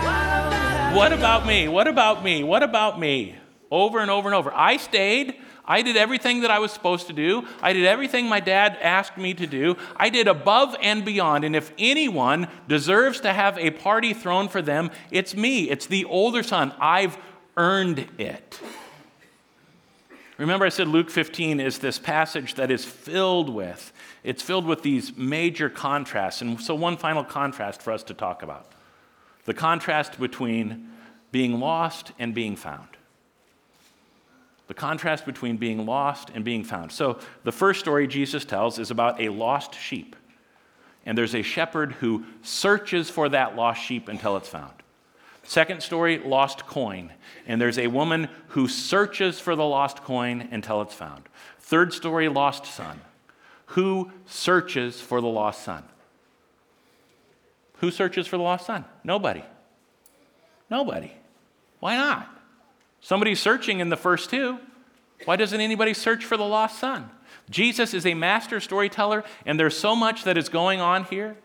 What 0.95 1.13
about 1.13 1.47
me? 1.47 1.69
What 1.69 1.87
about 1.87 2.25
me? 2.25 2.43
What 2.43 2.63
about 2.63 2.99
me? 2.99 3.37
Over 3.71 4.01
and 4.01 4.11
over 4.11 4.29
and 4.29 4.35
over. 4.35 4.53
I 4.53 4.79
stayed. 4.79 5.35
I 5.65 5.83
did 5.83 5.99
everything 5.99 6.41
that 6.41 6.51
I 6.51 6.59
was 6.59 6.73
supposed 6.73 7.07
to 7.09 7.13
do. 7.13 7.47
I 7.61 7.75
did 7.75 7.85
everything 7.85 8.27
my 8.27 8.41
dad 8.41 8.79
asked 8.81 9.19
me 9.19 9.35
to 9.35 9.47
do. 9.47 9.77
I 9.97 10.09
did 10.09 10.27
above 10.27 10.75
and 10.81 11.05
beyond. 11.05 11.45
And 11.45 11.55
if 11.55 11.73
anyone 11.79 12.49
deserves 12.67 13.21
to 13.21 13.33
have 13.33 13.59
a 13.59 13.71
party 13.71 14.15
thrown 14.15 14.49
for 14.49 14.63
them, 14.63 14.91
it's 15.11 15.37
me. 15.37 15.69
It's 15.69 15.87
the 15.87 16.07
older 16.07 16.43
son. 16.43 16.73
I've 16.81 17.19
earned 17.57 18.09
it. 18.17 18.59
Remember, 20.39 20.65
I 20.65 20.71
said 20.71 20.89
Luke 20.89 21.11
15 21.11 21.61
is 21.61 21.79
this 21.79 21.99
passage 21.99 22.55
that 22.55 22.71
is 22.71 22.85
filled 22.85 23.51
with, 23.51 23.93
it's 24.25 24.43
filled 24.43 24.65
with 24.67 24.83
these 24.83 25.17
major 25.17 25.69
contrasts. 25.69 26.41
And 26.41 26.61
so, 26.61 26.75
one 26.75 26.97
final 26.97 27.25
contrast 27.25 27.83
for 27.83 27.93
us 27.93 28.03
to 28.05 28.15
talk 28.15 28.43
about 28.43 28.73
the 29.49 29.55
contrast 29.55 30.21
between 30.21 30.91
being 31.33 31.59
lost 31.59 32.13
and 32.19 32.35
being 32.35 32.55
found 32.55 32.89
the 34.67 34.75
contrast 34.75 35.25
between 35.25 35.57
being 35.57 35.87
lost 35.87 36.29
and 36.35 36.45
being 36.45 36.63
found. 36.63 36.93
So, 36.93 37.19
the 37.43 37.53
first 37.53 37.81
story 37.81 38.07
Jesus 38.07 38.45
tells 38.45 38.79
is 38.79 38.91
about 38.91 39.19
a 39.19 39.31
lost 39.31 39.75
sheep. 39.75 40.15
And 41.07 41.17
there's 41.17 41.35
a 41.35 41.41
shepherd 41.41 41.93
who 41.93 42.27
searches 42.43 43.09
for 43.09 43.31
that 43.31 43.57
lost 43.57 43.83
sheep 43.83 44.09
until 44.09 44.37
it's 44.37 44.49
found. 44.49 44.75
Second 45.43 45.83
story, 45.83 46.19
lost 46.19 46.67
coin. 46.67 47.11
And 47.47 47.59
there's 47.59 47.79
a 47.79 47.87
woman 47.87 48.29
who 48.49 48.69
searches 48.69 49.41
for 49.41 49.57
the 49.57 49.65
lost 49.65 50.03
coin 50.03 50.47
until 50.53 50.83
it's 50.83 50.93
found. 50.93 51.23
Third 51.61 51.95
story, 51.95 52.29
lost 52.29 52.67
son. 52.67 53.01
Who 53.69 54.13
searches 54.27 55.01
for 55.01 55.23
the 55.23 55.29
lost 55.29 55.65
son? 55.65 55.85
Who 57.79 57.91
searches 57.91 58.27
for 58.27 58.37
the 58.37 58.43
lost 58.43 58.67
son? 58.67 58.85
Nobody. 59.05 59.45
Nobody. 60.71 61.13
Why 61.81 61.97
not? 61.97 62.29
Somebody's 63.01 63.41
searching 63.41 63.81
in 63.81 63.89
the 63.89 63.97
first 63.97 64.31
two. 64.31 64.59
Why 65.25 65.37
doesn't 65.37 65.61
anybody 65.61 65.95
search 65.95 66.25
for 66.25 66.37
the 66.37 66.45
lost 66.45 66.79
son? 66.79 67.11
Jesus 67.51 67.95
is 67.95 68.05
a 68.05 68.15
master 68.15 68.61
storyteller, 68.61 69.25
and 69.47 69.59
there's 69.59 69.77
so 69.77 69.97
much 69.97 70.25
that 70.25 70.37
is 70.37 70.49
going 70.49 70.81
on 70.81 71.05
here. 71.05 71.37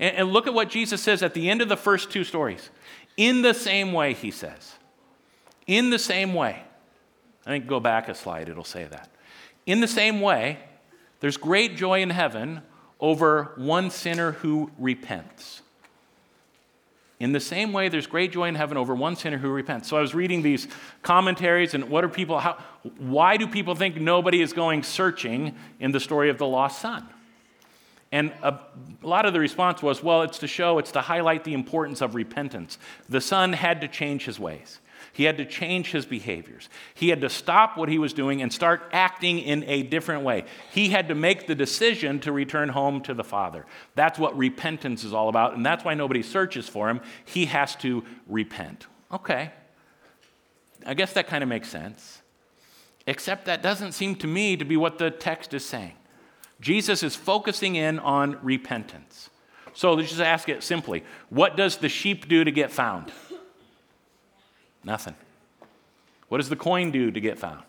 And, 0.00 0.16
and, 0.16 0.32
look 0.32 0.46
at 0.46 0.54
what 0.54 0.68
Jesus 0.68 1.00
says 1.00 1.22
at 1.22 1.34
the 1.34 1.48
end 1.48 1.62
of 1.62 1.68
the 1.68 1.76
first 1.76 2.10
two 2.10 2.24
stories. 2.24 2.70
In 3.16 3.42
the 3.42 3.54
same 3.54 3.92
way, 3.92 4.12
he 4.12 4.30
says. 4.30 4.74
In 5.66 5.90
the 5.90 5.98
same 5.98 6.34
way. 6.34 6.62
I 7.46 7.50
think 7.50 7.66
go 7.66 7.78
back 7.78 8.08
a 8.08 8.14
slide, 8.14 8.48
it'll 8.48 8.64
say 8.64 8.84
that. 8.84 9.08
In 9.66 9.80
the 9.80 9.88
same 9.88 10.20
way, 10.20 10.58
there's 11.20 11.36
great 11.36 11.76
joy 11.76 12.02
in 12.02 12.10
heaven 12.10 12.62
over 12.98 13.52
one 13.56 13.90
sinner 13.90 14.32
who 14.32 14.70
repents. 14.78 15.62
In 17.24 17.32
the 17.32 17.40
same 17.40 17.72
way, 17.72 17.88
there's 17.88 18.06
great 18.06 18.32
joy 18.32 18.48
in 18.48 18.54
heaven 18.54 18.76
over 18.76 18.94
one 18.94 19.16
sinner 19.16 19.38
who 19.38 19.48
repents. 19.48 19.88
So 19.88 19.96
I 19.96 20.02
was 20.02 20.14
reading 20.14 20.42
these 20.42 20.68
commentaries, 21.00 21.72
and 21.72 21.88
what 21.88 22.04
are 22.04 22.08
people, 22.10 22.38
how, 22.38 22.58
why 22.98 23.38
do 23.38 23.46
people 23.46 23.74
think 23.74 23.96
nobody 23.96 24.42
is 24.42 24.52
going 24.52 24.82
searching 24.82 25.54
in 25.80 25.90
the 25.90 26.00
story 26.00 26.28
of 26.28 26.36
the 26.36 26.46
lost 26.46 26.82
son? 26.82 27.08
And 28.12 28.30
a, 28.42 28.48
a, 28.48 29.06
lot 29.06 29.24
of 29.24 29.32
the 29.32 29.40
response 29.40 29.82
was, 29.82 30.02
well, 30.02 30.20
it's 30.20 30.36
to 30.40 30.46
show, 30.46 30.78
it's 30.78 30.92
to 30.92 31.00
highlight 31.00 31.44
the 31.44 31.54
importance 31.54 32.02
of 32.02 32.14
repentance. 32.14 32.76
The 33.08 33.22
son 33.22 33.54
had 33.54 33.80
to 33.80 33.88
change 33.88 34.26
his 34.26 34.38
ways. 34.38 34.80
He 35.14 35.24
had 35.24 35.38
to 35.38 35.44
change 35.44 35.92
his 35.92 36.04
behaviors. 36.04 36.68
He 36.92 37.08
had 37.08 37.20
to 37.20 37.30
stop 37.30 37.78
what 37.78 37.88
he 37.88 37.98
was 37.98 38.12
doing 38.12 38.42
and 38.42 38.52
start 38.52 38.82
acting 38.92 39.38
in 39.38 39.62
a 39.68 39.84
different 39.84 40.24
way. 40.24 40.44
He 40.72 40.88
had 40.88 41.06
to 41.06 41.14
make 41.14 41.46
the 41.46 41.54
decision 41.54 42.18
to 42.20 42.32
return 42.32 42.68
home 42.68 43.00
to 43.02 43.14
the 43.14 43.22
Father. 43.22 43.64
That's 43.94 44.18
what 44.18 44.36
repentance 44.36 45.04
is 45.04 45.14
all 45.14 45.28
about, 45.28 45.54
and 45.54 45.64
that's 45.64 45.84
why 45.84 45.94
nobody 45.94 46.20
searches 46.20 46.68
for 46.68 46.90
him. 46.90 47.00
He 47.24 47.46
has 47.46 47.76
to 47.76 48.04
repent. 48.26 48.88
Okay. 49.12 49.52
I 50.84 50.94
guess 50.94 51.12
that 51.12 51.28
kind 51.28 51.44
of 51.44 51.48
makes 51.48 51.68
sense. 51.68 52.20
Except 53.06 53.44
that 53.44 53.62
doesn't 53.62 53.92
seem 53.92 54.16
to 54.16 54.26
me 54.26 54.56
to 54.56 54.64
be 54.64 54.76
what 54.76 54.98
the 54.98 55.12
text 55.12 55.54
is 55.54 55.64
saying. 55.64 55.94
Jesus 56.60 57.04
is 57.04 57.14
focusing 57.14 57.76
in 57.76 58.00
on 58.00 58.36
repentance. 58.42 59.30
So 59.74 59.94
let's 59.94 60.08
just 60.08 60.20
ask 60.20 60.48
it 60.48 60.64
simply 60.64 61.04
What 61.28 61.56
does 61.56 61.76
the 61.76 61.88
sheep 61.88 62.26
do 62.28 62.42
to 62.42 62.50
get 62.50 62.72
found? 62.72 63.12
Nothing. 64.84 65.14
What 66.28 66.38
does 66.38 66.48
the 66.48 66.56
coin 66.56 66.90
do 66.90 67.10
to 67.10 67.20
get 67.20 67.38
found? 67.38 67.64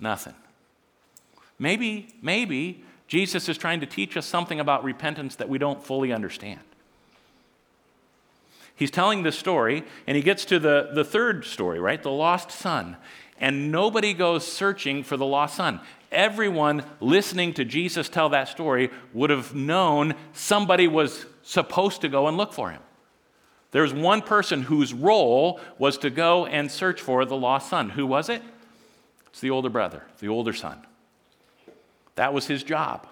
Nothing. 0.00 0.34
Maybe, 1.58 2.14
maybe 2.22 2.84
Jesus 3.08 3.48
is 3.48 3.58
trying 3.58 3.80
to 3.80 3.86
teach 3.86 4.16
us 4.16 4.26
something 4.26 4.60
about 4.60 4.84
repentance 4.84 5.36
that 5.36 5.48
we 5.48 5.58
don't 5.58 5.82
fully 5.82 6.12
understand. 6.12 6.60
He's 8.76 8.92
telling 8.92 9.24
this 9.24 9.36
story, 9.36 9.82
and 10.06 10.16
he 10.16 10.22
gets 10.22 10.44
to 10.46 10.60
the, 10.60 10.90
the 10.94 11.04
third 11.04 11.44
story, 11.44 11.80
right? 11.80 12.00
The 12.00 12.12
lost 12.12 12.52
son. 12.52 12.96
And 13.40 13.72
nobody 13.72 14.14
goes 14.14 14.46
searching 14.46 15.02
for 15.02 15.16
the 15.16 15.26
lost 15.26 15.56
son. 15.56 15.80
Everyone 16.12 16.84
listening 17.00 17.54
to 17.54 17.64
Jesus 17.64 18.08
tell 18.08 18.28
that 18.28 18.48
story 18.48 18.90
would 19.12 19.30
have 19.30 19.54
known 19.54 20.14
somebody 20.32 20.86
was 20.86 21.26
supposed 21.42 22.02
to 22.02 22.08
go 22.08 22.28
and 22.28 22.36
look 22.36 22.52
for 22.52 22.70
him. 22.70 22.80
There's 23.70 23.92
one 23.92 24.22
person 24.22 24.62
whose 24.62 24.94
role 24.94 25.60
was 25.78 25.98
to 25.98 26.10
go 26.10 26.46
and 26.46 26.70
search 26.70 27.00
for 27.00 27.24
the 27.24 27.36
lost 27.36 27.68
son. 27.68 27.90
Who 27.90 28.06
was 28.06 28.28
it? 28.28 28.42
It's 29.28 29.40
the 29.40 29.50
older 29.50 29.68
brother, 29.68 30.04
the 30.20 30.28
older 30.28 30.52
son. 30.52 30.84
That 32.14 32.32
was 32.32 32.46
his 32.46 32.62
job. 32.62 33.06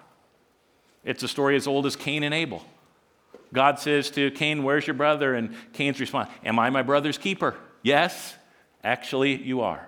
It's 1.03 1.23
a 1.23 1.27
story 1.27 1.55
as 1.55 1.67
old 1.67 1.85
as 1.85 1.95
Cain 1.95 2.23
and 2.23 2.33
Abel. 2.33 2.65
God 3.53 3.79
says 3.79 4.09
to 4.11 4.31
Cain, 4.31 4.63
Where's 4.63 4.85
your 4.85 4.95
brother? 4.95 5.33
And 5.35 5.55
Cain's 5.73 5.99
response, 5.99 6.29
Am 6.43 6.59
I 6.59 6.69
my 6.69 6.81
brother's 6.81 7.17
keeper? 7.17 7.55
Yes, 7.81 8.35
actually, 8.83 9.41
you 9.41 9.61
are. 9.61 9.87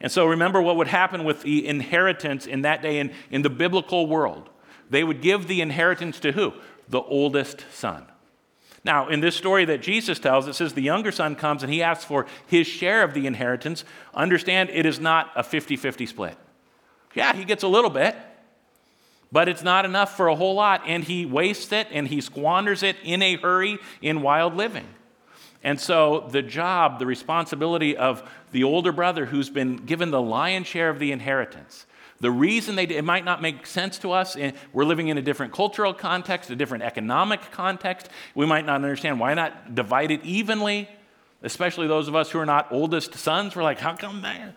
And 0.00 0.12
so 0.12 0.26
remember 0.26 0.60
what 0.60 0.76
would 0.76 0.88
happen 0.88 1.24
with 1.24 1.42
the 1.42 1.66
inheritance 1.66 2.46
in 2.46 2.62
that 2.62 2.82
day 2.82 2.98
in, 2.98 3.12
in 3.30 3.42
the 3.42 3.50
biblical 3.50 4.06
world. 4.06 4.50
They 4.88 5.02
would 5.02 5.22
give 5.22 5.48
the 5.48 5.60
inheritance 5.60 6.20
to 6.20 6.32
who? 6.32 6.52
The 6.88 7.00
oldest 7.00 7.64
son. 7.72 8.06
Now, 8.86 9.08
in 9.08 9.18
this 9.18 9.34
story 9.34 9.64
that 9.64 9.82
Jesus 9.82 10.20
tells, 10.20 10.46
it 10.46 10.54
says 10.54 10.74
the 10.74 10.80
younger 10.80 11.10
son 11.10 11.34
comes 11.34 11.64
and 11.64 11.72
he 11.72 11.82
asks 11.82 12.04
for 12.04 12.24
his 12.46 12.68
share 12.68 13.02
of 13.02 13.14
the 13.14 13.26
inheritance. 13.26 13.84
Understand, 14.14 14.70
it 14.70 14.86
is 14.86 15.00
not 15.00 15.32
a 15.34 15.42
50 15.42 15.76
50 15.76 16.06
split. 16.06 16.38
Yeah, 17.12 17.34
he 17.34 17.44
gets 17.44 17.64
a 17.64 17.68
little 17.68 17.90
bit, 17.90 18.14
but 19.32 19.48
it's 19.48 19.64
not 19.64 19.84
enough 19.84 20.16
for 20.16 20.28
a 20.28 20.36
whole 20.36 20.54
lot, 20.54 20.82
and 20.86 21.02
he 21.02 21.26
wastes 21.26 21.72
it 21.72 21.88
and 21.90 22.06
he 22.06 22.20
squanders 22.20 22.84
it 22.84 22.94
in 23.02 23.22
a 23.22 23.34
hurry 23.34 23.78
in 24.02 24.22
wild 24.22 24.54
living. 24.54 24.86
And 25.64 25.80
so, 25.80 26.28
the 26.30 26.42
job, 26.42 27.00
the 27.00 27.06
responsibility 27.06 27.96
of 27.96 28.22
the 28.52 28.62
older 28.62 28.92
brother 28.92 29.26
who's 29.26 29.50
been 29.50 29.78
given 29.78 30.12
the 30.12 30.22
lion's 30.22 30.68
share 30.68 30.90
of 30.90 31.00
the 31.00 31.10
inheritance 31.10 31.86
the 32.20 32.30
reason 32.30 32.76
they, 32.76 32.86
did, 32.86 32.96
it 32.96 33.04
might 33.04 33.24
not 33.24 33.42
make 33.42 33.66
sense 33.66 33.98
to 33.98 34.12
us, 34.12 34.36
we're 34.72 34.84
living 34.84 35.08
in 35.08 35.18
a 35.18 35.22
different 35.22 35.52
cultural 35.52 35.92
context, 35.92 36.50
a 36.50 36.56
different 36.56 36.84
economic 36.84 37.50
context. 37.50 38.08
We 38.34 38.46
might 38.46 38.64
not 38.64 38.76
understand 38.76 39.20
why 39.20 39.34
not 39.34 39.74
divide 39.74 40.10
it 40.10 40.24
evenly, 40.24 40.88
especially 41.42 41.86
those 41.86 42.08
of 42.08 42.14
us 42.14 42.30
who 42.30 42.38
are 42.38 42.46
not 42.46 42.68
oldest 42.70 43.14
sons. 43.14 43.54
We're 43.54 43.62
like, 43.62 43.78
how 43.78 43.94
come 43.96 44.22
that? 44.22 44.54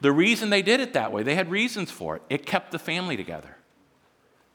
The 0.00 0.12
reason 0.12 0.50
they 0.50 0.62
did 0.62 0.80
it 0.80 0.92
that 0.94 1.12
way, 1.12 1.22
they 1.22 1.34
had 1.34 1.50
reasons 1.50 1.90
for 1.90 2.16
it. 2.16 2.22
It 2.30 2.46
kept 2.46 2.70
the 2.70 2.78
family 2.78 3.16
together. 3.16 3.56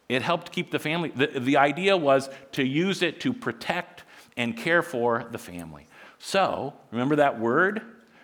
It 0.08 0.22
helped 0.22 0.52
keep 0.52 0.72
the 0.72 0.80
family. 0.80 1.10
The, 1.10 1.40
the 1.40 1.58
idea 1.58 1.98
was 1.98 2.30
to 2.54 2.64
use 2.64 3.02
it 3.02 3.20
to 3.22 3.34
protect 3.34 4.04
and 4.38 4.56
care 4.56 4.82
for 4.82 5.28
the 5.32 5.38
family. 5.38 5.88
So, 6.20 6.74
remember 6.92 7.18
that 7.18 7.40
word? 7.40 7.82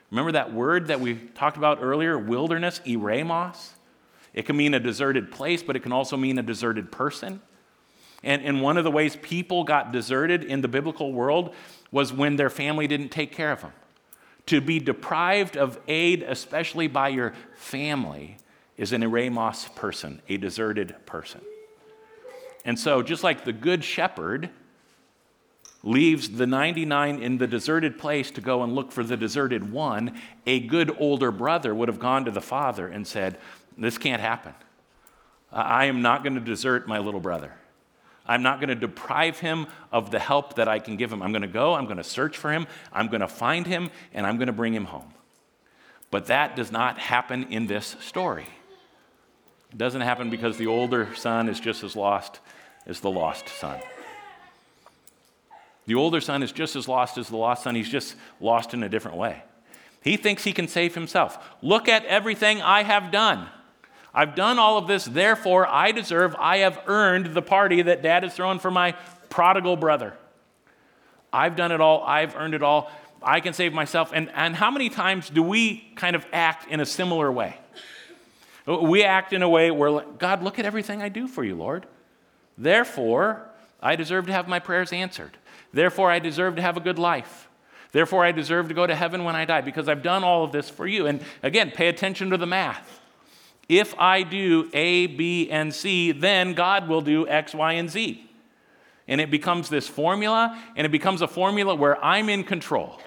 Remember 0.10 0.32
that 0.34 0.54
word 0.54 0.88
that 0.88 0.99
we 0.99 1.15
talked 1.15 1.58
about 1.58 1.80
earlier, 1.82 2.17
wilderness, 2.17 2.82
eremos? 2.86 3.71
It 4.33 4.45
can 4.45 4.55
mean 4.55 4.73
a 4.73 4.79
deserted 4.79 5.31
place, 5.31 5.61
but 5.61 5.75
it 5.75 5.81
can 5.81 5.91
also 5.91 6.17
mean 6.17 6.37
a 6.37 6.43
deserted 6.43 6.91
person. 6.91 7.41
And, 8.23 8.43
and 8.43 8.61
one 8.61 8.77
of 8.77 8.83
the 8.83 8.91
ways 8.91 9.17
people 9.21 9.63
got 9.63 9.91
deserted 9.91 10.43
in 10.43 10.61
the 10.61 10.67
biblical 10.67 11.11
world 11.11 11.53
was 11.91 12.13
when 12.13 12.35
their 12.35 12.49
family 12.49 12.87
didn't 12.87 13.09
take 13.09 13.31
care 13.31 13.51
of 13.51 13.61
them. 13.61 13.73
To 14.47 14.61
be 14.61 14.79
deprived 14.79 15.57
of 15.57 15.79
aid, 15.87 16.23
especially 16.23 16.87
by 16.87 17.09
your 17.09 17.33
family, 17.55 18.37
is 18.77 18.93
an 18.93 19.01
eremos 19.01 19.73
person, 19.75 20.21
a 20.29 20.37
deserted 20.37 20.95
person. 21.05 21.41
And 22.65 22.79
so, 22.79 23.01
just 23.01 23.23
like 23.23 23.43
the 23.43 23.53
good 23.53 23.83
shepherd 23.83 24.49
leaves 25.83 26.29
the 26.29 26.45
99 26.45 27.21
in 27.21 27.37
the 27.37 27.47
deserted 27.47 27.97
place 27.97 28.29
to 28.31 28.41
go 28.41 28.61
and 28.61 28.75
look 28.75 28.91
for 28.91 29.03
the 29.03 29.17
deserted 29.17 29.71
one, 29.71 30.19
a 30.45 30.59
good 30.59 30.95
older 30.99 31.31
brother 31.31 31.73
would 31.73 31.87
have 31.87 31.99
gone 31.99 32.25
to 32.25 32.31
the 32.31 32.41
father 32.41 32.87
and 32.87 33.05
said, 33.07 33.37
this 33.83 33.97
can't 33.97 34.21
happen. 34.21 34.53
I 35.51 35.85
am 35.85 36.01
not 36.01 36.23
going 36.23 36.35
to 36.35 36.41
desert 36.41 36.87
my 36.87 36.99
little 36.99 37.19
brother. 37.19 37.53
I'm 38.25 38.43
not 38.43 38.59
going 38.59 38.69
to 38.69 38.75
deprive 38.75 39.39
him 39.39 39.67
of 39.91 40.11
the 40.11 40.19
help 40.19 40.55
that 40.55 40.67
I 40.67 40.79
can 40.79 40.95
give 40.95 41.11
him. 41.11 41.21
I'm 41.21 41.31
going 41.31 41.41
to 41.41 41.47
go, 41.47 41.73
I'm 41.73 41.85
going 41.85 41.97
to 41.97 42.03
search 42.03 42.37
for 42.37 42.51
him, 42.51 42.67
I'm 42.93 43.07
going 43.07 43.21
to 43.21 43.27
find 43.27 43.65
him, 43.65 43.89
and 44.13 44.25
I'm 44.25 44.37
going 44.37 44.47
to 44.47 44.53
bring 44.53 44.73
him 44.73 44.85
home. 44.85 45.13
But 46.11 46.27
that 46.27 46.55
does 46.55 46.71
not 46.71 46.97
happen 46.99 47.51
in 47.51 47.67
this 47.67 47.95
story. 48.01 48.47
It 49.71 49.77
doesn't 49.77 50.01
happen 50.01 50.29
because 50.29 50.57
the 50.57 50.67
older 50.67 51.13
son 51.15 51.49
is 51.49 51.59
just 51.59 51.83
as 51.83 51.95
lost 51.95 52.39
as 52.85 52.99
the 52.99 53.09
lost 53.09 53.49
son. 53.49 53.79
The 55.87 55.95
older 55.95 56.21
son 56.21 56.43
is 56.43 56.51
just 56.51 56.75
as 56.75 56.87
lost 56.87 57.17
as 57.17 57.29
the 57.29 57.37
lost 57.37 57.63
son, 57.63 57.75
he's 57.75 57.89
just 57.89 58.15
lost 58.39 58.73
in 58.73 58.83
a 58.83 58.89
different 58.89 59.17
way. 59.17 59.43
He 60.03 60.17
thinks 60.17 60.43
he 60.43 60.53
can 60.53 60.67
save 60.67 60.95
himself. 60.95 61.37
Look 61.61 61.87
at 61.87 62.05
everything 62.05 62.61
I 62.61 62.83
have 62.83 63.11
done. 63.11 63.47
I've 64.13 64.36
done 64.36 64.60
all 64.60 64.78
of 64.78 64.88
this, 64.88 65.06
therefore 65.06 65.65
I 65.67 65.91
deserve, 65.91 66.36
I 66.38 66.58
have 66.58 66.82
earned 66.88 67.28
the 67.28 67.41
party 67.41 67.82
that 67.84 68.02
dad 68.02 68.24
has 68.24 68.34
thrown 68.34 68.60
for 68.60 68.69
my 68.69 68.93
prodigal 69.30 69.78
brother. 69.78 70.13
I've 71.32 71.56
done 71.56 71.71
it 71.71 71.80
all, 71.80 72.04
I've 72.04 72.36
earned 72.36 72.54
it 72.54 72.62
all, 72.62 72.91
I 73.24 73.39
can 73.39 73.54
save 73.54 73.74
myself. 73.74 74.12
And, 74.13 74.30
and 74.36 74.56
how 74.56 74.69
many 74.69 74.89
times 74.89 75.30
do 75.30 75.41
we 75.41 75.78
kind 75.95 76.15
of 76.15 76.26
act 76.34 76.69
in 76.69 76.80
a 76.80 76.86
similar 76.86 77.32
way? 77.32 77.56
We 78.67 79.04
act 79.04 79.34
in 79.34 79.41
a 79.41 79.50
way 79.50 79.71
where, 79.71 80.02
God, 80.02 80.43
look 80.43 80.60
at 80.60 80.65
everything 80.65 81.02
I 81.02 81.10
do 81.10 81.28
for 81.28 81.43
you, 81.43 81.56
Lord. 81.56 81.86
Therefore, 82.58 83.50
I 83.82 83.95
deserve 83.95 84.28
to 84.28 84.34
have 84.34 84.47
my 84.47 84.60
prayers 84.60 84.93
answered. 84.93 85.38
Therefore, 85.74 86.12
I 86.12 86.19
deserve 86.19 86.58
to 86.58 86.62
have 86.62 86.78
a 86.78 86.82
good 86.82 87.00
life. 87.00 87.50
Therefore, 87.91 88.24
I 88.24 88.32
deserve 88.32 88.67
to 88.67 88.74
go 88.74 88.86
to 88.86 88.95
heaven 88.95 89.24
when 89.24 89.36
I 89.36 89.45
die 89.45 89.62
because 89.62 89.89
I've 89.89 90.04
done 90.04 90.24
all 90.24 90.43
of 90.43 90.52
this 90.52 90.69
for 90.69 90.86
you. 90.86 91.08
And 91.08 91.21
again, 91.43 91.71
pay 91.71 91.88
attention 91.88 92.30
to 92.30 92.38
the 92.38 92.45
math. 92.45 93.00
If 93.71 93.97
I 93.97 94.23
do 94.23 94.69
A, 94.73 95.07
B, 95.07 95.49
and 95.49 95.73
C, 95.73 96.12
then 96.12 96.55
God 96.55 96.89
will 96.89 96.99
do 96.99 97.25
X, 97.25 97.55
Y, 97.55 97.71
and 97.71 97.89
Z. 97.89 98.29
And 99.07 99.21
it 99.21 99.31
becomes 99.31 99.69
this 99.69 99.88
formula, 99.88 100.62
and 100.75 100.86
it 100.86 100.89
becomes 100.89 101.21
a 101.21 101.27
formula 101.27 101.73
where 101.73 102.03
I'm 102.03 102.27
in 102.27 102.43
control. 102.43 102.99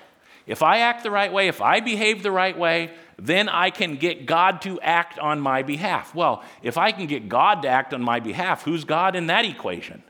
If 0.47 0.63
I 0.63 0.79
act 0.79 1.03
the 1.03 1.11
right 1.11 1.31
way, 1.31 1.49
if 1.49 1.61
I 1.61 1.81
behave 1.81 2.23
the 2.23 2.31
right 2.31 2.59
way, 2.59 2.93
then 3.19 3.51
I 3.51 3.69
can 3.69 3.97
get 3.97 4.25
God 4.25 4.63
to 4.63 4.81
act 4.81 5.19
on 5.19 5.39
my 5.39 5.63
behalf. 5.63 6.15
Well, 6.15 6.43
if 6.63 6.79
I 6.79 6.93
can 6.93 7.09
get 7.09 7.29
God 7.29 7.61
to 7.61 7.69
act 7.69 7.93
on 7.93 8.01
my 8.01 8.19
behalf, 8.19 8.63
who's 8.63 8.85
God 8.85 9.17
in 9.17 9.27
that 9.27 9.45
equation? 9.45 10.03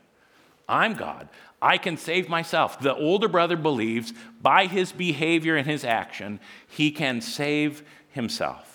I'm 0.69 0.93
God. 0.93 1.27
I 1.61 1.77
can 1.77 1.97
save 1.97 2.29
myself. 2.29 2.79
The 2.79 2.95
older 2.95 3.27
brother 3.27 3.57
believes 3.57 4.13
by 4.41 4.67
his 4.67 4.93
behavior 4.93 5.57
and 5.57 5.67
his 5.67 5.83
action, 5.83 6.39
he 6.65 6.91
can 6.91 7.19
save 7.19 7.83
himself. 8.11 8.74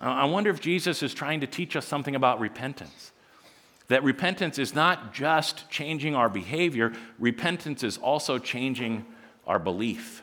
I 0.00 0.26
wonder 0.26 0.50
if 0.50 0.60
Jesus 0.60 1.02
is 1.02 1.12
trying 1.12 1.40
to 1.40 1.46
teach 1.46 1.74
us 1.74 1.86
something 1.86 2.14
about 2.14 2.40
repentance. 2.40 3.12
That 3.88 4.04
repentance 4.04 4.58
is 4.58 4.74
not 4.74 5.12
just 5.12 5.68
changing 5.70 6.14
our 6.14 6.28
behavior, 6.28 6.92
repentance 7.18 7.82
is 7.82 7.98
also 7.98 8.38
changing 8.38 9.06
our 9.46 9.58
belief 9.58 10.22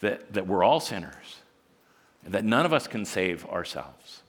that, 0.00 0.32
that 0.32 0.46
we're 0.46 0.62
all 0.62 0.80
sinners, 0.80 1.40
that 2.26 2.44
none 2.44 2.66
of 2.66 2.72
us 2.72 2.86
can 2.86 3.04
save 3.04 3.46
ourselves, 3.46 4.22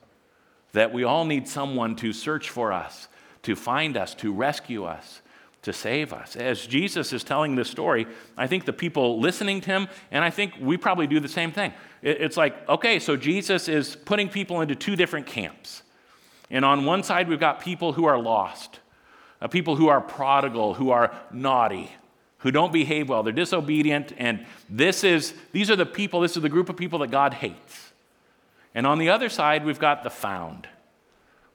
that 0.72 0.92
we 0.92 1.04
all 1.04 1.24
need 1.24 1.48
someone 1.48 1.96
to 1.96 2.12
search 2.12 2.48
for 2.50 2.72
us, 2.72 3.08
to 3.42 3.56
find 3.56 3.96
us, 3.96 4.14
to 4.14 4.32
rescue 4.32 4.84
us, 4.84 5.21
to 5.62 5.72
save 5.72 6.12
us. 6.12 6.36
As 6.36 6.66
Jesus 6.66 7.12
is 7.12 7.22
telling 7.22 7.54
this 7.54 7.70
story, 7.70 8.06
I 8.36 8.46
think 8.46 8.64
the 8.64 8.72
people 8.72 9.20
listening 9.20 9.60
to 9.62 9.66
him, 9.70 9.88
and 10.10 10.24
I 10.24 10.30
think 10.30 10.54
we 10.60 10.76
probably 10.76 11.06
do 11.06 11.20
the 11.20 11.28
same 11.28 11.52
thing. 11.52 11.72
It's 12.02 12.36
like, 12.36 12.68
okay, 12.68 12.98
so 12.98 13.16
Jesus 13.16 13.68
is 13.68 13.94
putting 13.94 14.28
people 14.28 14.60
into 14.60 14.74
two 14.74 14.96
different 14.96 15.26
camps. 15.26 15.82
And 16.50 16.64
on 16.64 16.84
one 16.84 17.02
side, 17.04 17.28
we've 17.28 17.40
got 17.40 17.60
people 17.60 17.92
who 17.92 18.04
are 18.06 18.18
lost, 18.18 18.80
uh, 19.40 19.46
people 19.46 19.76
who 19.76 19.88
are 19.88 20.00
prodigal, 20.00 20.74
who 20.74 20.90
are 20.90 21.14
naughty, 21.32 21.90
who 22.38 22.50
don't 22.50 22.72
behave 22.72 23.08
well. 23.08 23.22
They're 23.22 23.32
disobedient, 23.32 24.12
and 24.18 24.44
this 24.68 25.04
is, 25.04 25.32
these 25.52 25.70
are 25.70 25.76
the 25.76 25.86
people, 25.86 26.20
this 26.20 26.36
is 26.36 26.42
the 26.42 26.48
group 26.48 26.68
of 26.68 26.76
people 26.76 26.98
that 27.00 27.12
God 27.12 27.34
hates. 27.34 27.92
And 28.74 28.86
on 28.86 28.98
the 28.98 29.10
other 29.10 29.28
side, 29.28 29.64
we've 29.64 29.78
got 29.78 30.02
the 30.02 30.10
found. 30.10 30.66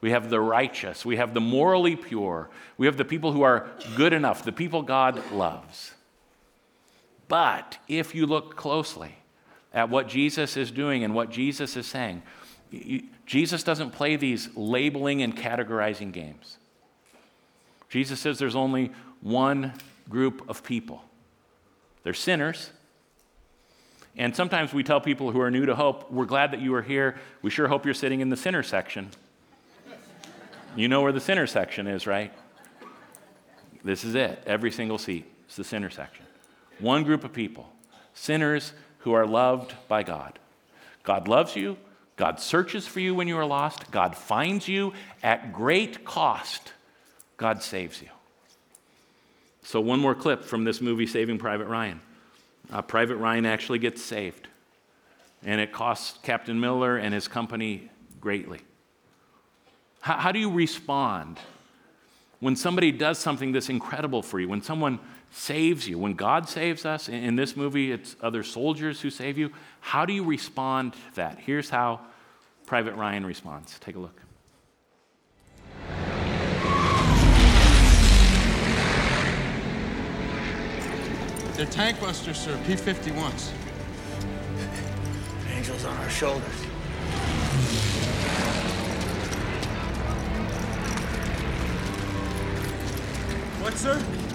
We 0.01 0.11
have 0.11 0.29
the 0.29 0.39
righteous. 0.39 1.05
We 1.05 1.17
have 1.17 1.33
the 1.33 1.41
morally 1.41 1.95
pure. 1.95 2.49
We 2.77 2.85
have 2.85 2.97
the 2.97 3.05
people 3.05 3.31
who 3.31 3.41
are 3.41 3.67
good 3.95 4.13
enough, 4.13 4.43
the 4.43 4.51
people 4.51 4.81
God 4.83 5.31
loves. 5.31 5.93
But 7.27 7.77
if 7.87 8.15
you 8.15 8.25
look 8.25 8.55
closely 8.55 9.15
at 9.73 9.89
what 9.89 10.07
Jesus 10.07 10.55
is 10.55 10.71
doing 10.71 11.03
and 11.03 11.13
what 11.13 11.29
Jesus 11.29 11.75
is 11.75 11.87
saying, 11.87 12.21
Jesus 13.25 13.63
doesn't 13.63 13.91
play 13.91 14.15
these 14.15 14.49
labeling 14.55 15.21
and 15.21 15.35
categorizing 15.35 16.11
games. 16.11 16.57
Jesus 17.89 18.19
says 18.19 18.39
there's 18.39 18.55
only 18.55 18.91
one 19.21 19.73
group 20.09 20.47
of 20.49 20.63
people. 20.63 21.03
They're 22.03 22.13
sinners. 22.13 22.71
And 24.15 24.35
sometimes 24.35 24.73
we 24.73 24.83
tell 24.83 25.01
people 25.01 25.31
who 25.31 25.41
are 25.41 25.51
new 25.51 25.65
to 25.65 25.75
hope, 25.75 26.11
we're 26.11 26.25
glad 26.25 26.51
that 26.51 26.61
you 26.61 26.73
are 26.75 26.81
here. 26.81 27.17
We 27.41 27.49
sure 27.49 27.67
hope 27.67 27.85
you're 27.85 27.93
sitting 27.93 28.19
in 28.19 28.29
the 28.29 28.37
sinner 28.37 28.63
section. 28.63 29.11
You 30.77 30.87
know 30.87 31.01
where 31.01 31.11
the 31.11 31.19
sinner 31.19 31.47
section 31.47 31.87
is, 31.87 32.05
right? 32.05 32.31
This 33.83 34.03
is 34.03 34.13
it. 34.13 34.43
Every 34.45 34.69
single 34.69 34.99
seat. 34.99 35.25
It's 35.47 35.55
the 35.55 35.63
center 35.63 35.89
section. 35.89 36.23
One 36.77 37.03
group 37.03 37.23
of 37.23 37.33
people, 37.33 37.67
sinners 38.13 38.73
who 38.99 39.13
are 39.13 39.25
loved 39.25 39.73
by 39.87 40.03
God. 40.03 40.37
God 41.01 41.27
loves 41.27 41.55
you. 41.55 41.77
God 42.15 42.39
searches 42.39 42.85
for 42.85 42.99
you 42.99 43.15
when 43.15 43.27
you 43.27 43.37
are 43.37 43.45
lost. 43.45 43.89
God 43.89 44.15
finds 44.15 44.67
you 44.67 44.93
at 45.23 45.51
great 45.51 46.05
cost. 46.05 46.73
God 47.37 47.63
saves 47.63 47.99
you. 47.99 48.09
So, 49.63 49.81
one 49.81 49.99
more 49.99 50.13
clip 50.13 50.43
from 50.43 50.63
this 50.63 50.79
movie, 50.79 51.07
Saving 51.07 51.39
Private 51.39 51.67
Ryan. 51.67 52.01
Uh, 52.71 52.83
Private 52.83 53.15
Ryan 53.15 53.47
actually 53.47 53.79
gets 53.79 54.03
saved, 54.03 54.47
and 55.43 55.59
it 55.59 55.71
costs 55.71 56.19
Captain 56.21 56.59
Miller 56.59 56.97
and 56.97 57.15
his 57.15 57.27
company 57.27 57.89
greatly. 58.21 58.59
How, 60.01 60.17
how 60.17 60.31
do 60.31 60.39
you 60.39 60.51
respond 60.51 61.39
when 62.39 62.55
somebody 62.55 62.91
does 62.91 63.17
something 63.17 63.51
that's 63.51 63.69
incredible 63.69 64.21
for 64.21 64.39
you? 64.39 64.47
When 64.47 64.61
someone 64.61 64.99
saves 65.31 65.87
you, 65.87 65.97
when 65.97 66.13
God 66.13 66.47
saves 66.47 66.85
us, 66.85 67.09
in, 67.09 67.15
in 67.15 67.35
this 67.35 67.55
movie, 67.55 67.91
it's 67.91 68.15
other 68.21 68.43
soldiers 68.43 69.01
who 69.01 69.09
save 69.09 69.37
you. 69.37 69.51
How 69.81 70.05
do 70.05 70.13
you 70.13 70.23
respond 70.23 70.93
to 70.93 71.15
that? 71.15 71.39
Here's 71.39 71.69
how 71.69 72.01
Private 72.65 72.95
Ryan 72.95 73.25
responds. 73.25 73.79
Take 73.79 73.95
a 73.95 73.99
look. 73.99 74.21
They're 81.55 81.65
tank 81.65 81.99
busters, 81.99 82.37
sir. 82.37 82.55
P-51s. 82.67 83.51
Angels 85.49 85.85
on 85.85 85.97
our 85.97 86.09
shoulders. 86.09 86.67
What, 93.67 93.77
sir? 93.77 94.26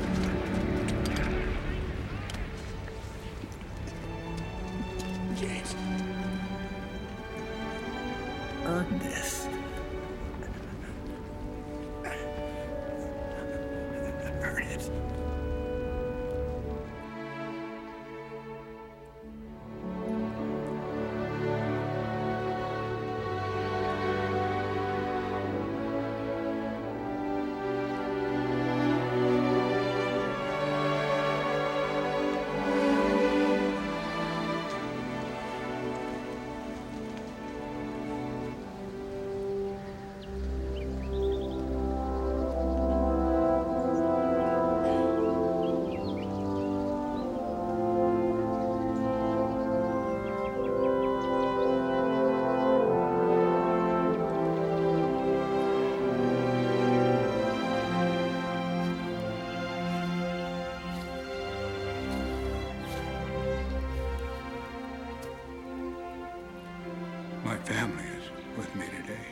Family 67.72 68.04
is 68.04 68.58
with 68.58 68.74
me 68.76 68.84
today. 69.00 69.28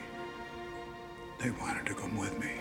They 1.41 1.51
wanted 1.51 1.85
to 1.87 1.95
come 1.95 2.17
with 2.17 2.39
me. 2.39 2.53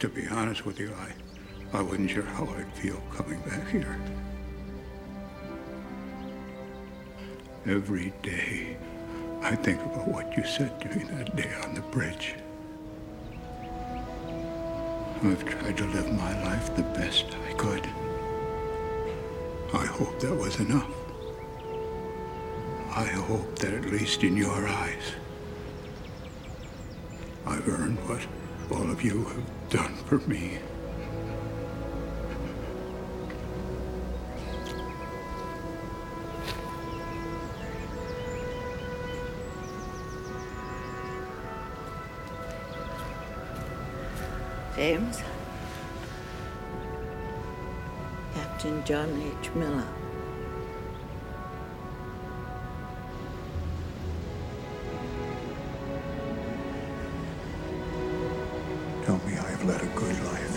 To 0.00 0.08
be 0.08 0.26
honest 0.28 0.66
with 0.66 0.78
you, 0.78 0.92
I, 0.94 1.78
I 1.78 1.80
wasn't 1.80 2.10
sure 2.10 2.24
how 2.24 2.44
I'd 2.58 2.70
feel 2.74 3.00
coming 3.16 3.40
back 3.40 3.66
here. 3.68 3.98
Every 7.64 8.12
day, 8.22 8.76
I 9.40 9.56
think 9.56 9.80
about 9.80 10.08
what 10.08 10.36
you 10.36 10.44
said 10.44 10.78
to 10.82 10.88
me 10.94 11.04
that 11.04 11.34
day 11.36 11.50
on 11.64 11.74
the 11.74 11.80
bridge. 11.80 12.34
I've 15.22 15.44
tried 15.46 15.76
to 15.78 15.86
live 15.86 16.12
my 16.12 16.32
life 16.44 16.76
the 16.76 16.82
best 16.82 17.26
I 17.48 17.52
could. 17.54 17.86
I 19.72 19.86
hope 19.86 20.20
that 20.20 20.34
was 20.34 20.60
enough. 20.60 20.99
I 22.92 23.04
hope 23.04 23.58
that 23.60 23.72
at 23.72 23.86
least 23.86 24.24
in 24.24 24.36
your 24.36 24.66
eyes, 24.66 25.14
I've 27.46 27.66
earned 27.68 27.98
what 28.08 28.26
all 28.70 28.90
of 28.90 29.02
you 29.02 29.24
have 29.24 29.70
done 29.70 29.94
for 30.06 30.18
me. 30.28 30.58
James? 44.76 45.22
Captain 48.34 48.82
John 48.84 49.22
H. 49.40 49.50
Miller. 49.54 49.99
Tell 59.20 59.28
me 59.28 59.36
I 59.36 59.50
have 59.50 59.64
led 59.64 59.82
a 59.82 59.86
good 59.86 60.24
life. 60.24 60.56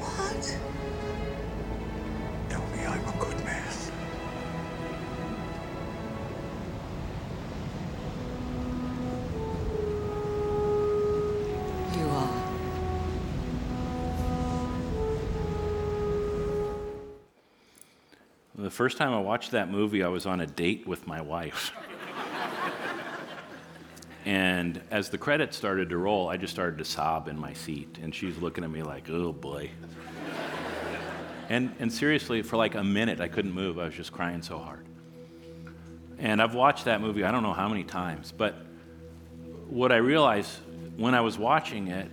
What? 0.00 0.58
Tell 2.48 2.66
me 2.68 2.86
I'm 2.86 3.06
a 3.06 3.12
good 3.18 3.44
man. 3.44 3.62
You 11.98 12.08
are. 12.08 12.44
The 18.56 18.70
first 18.70 18.96
time 18.96 19.12
I 19.12 19.20
watched 19.20 19.50
that 19.50 19.70
movie, 19.70 20.02
I 20.02 20.08
was 20.08 20.24
on 20.24 20.40
a 20.40 20.46
date 20.46 20.86
with 20.86 21.06
my 21.06 21.20
wife. 21.20 21.72
and 24.24 24.80
as 24.90 25.10
the 25.10 25.18
credits 25.18 25.56
started 25.56 25.90
to 25.90 25.98
roll, 25.98 26.28
I 26.28 26.38
just 26.38 26.52
started 26.52 26.78
to 26.78 26.84
sob 26.84 27.28
in 27.28 27.38
my 27.38 27.52
seat. 27.52 27.98
And 28.02 28.14
she's 28.14 28.38
looking 28.38 28.64
at 28.64 28.70
me 28.70 28.82
like, 28.82 29.10
oh 29.10 29.32
boy. 29.32 29.70
and, 31.50 31.74
and 31.78 31.92
seriously, 31.92 32.40
for 32.40 32.56
like 32.56 32.74
a 32.74 32.82
minute, 32.82 33.20
I 33.20 33.28
couldn't 33.28 33.52
move. 33.52 33.78
I 33.78 33.84
was 33.84 33.94
just 33.94 34.12
crying 34.12 34.40
so 34.40 34.58
hard. 34.58 34.86
And 36.18 36.40
I've 36.40 36.54
watched 36.54 36.86
that 36.86 37.02
movie, 37.02 37.24
I 37.24 37.30
don't 37.30 37.42
know 37.42 37.52
how 37.52 37.68
many 37.68 37.84
times, 37.84 38.32
but 38.32 38.54
what 39.68 39.92
I 39.92 39.96
realized 39.96 40.50
when 40.96 41.14
I 41.14 41.20
was 41.20 41.36
watching 41.36 41.88
it, 41.88 42.10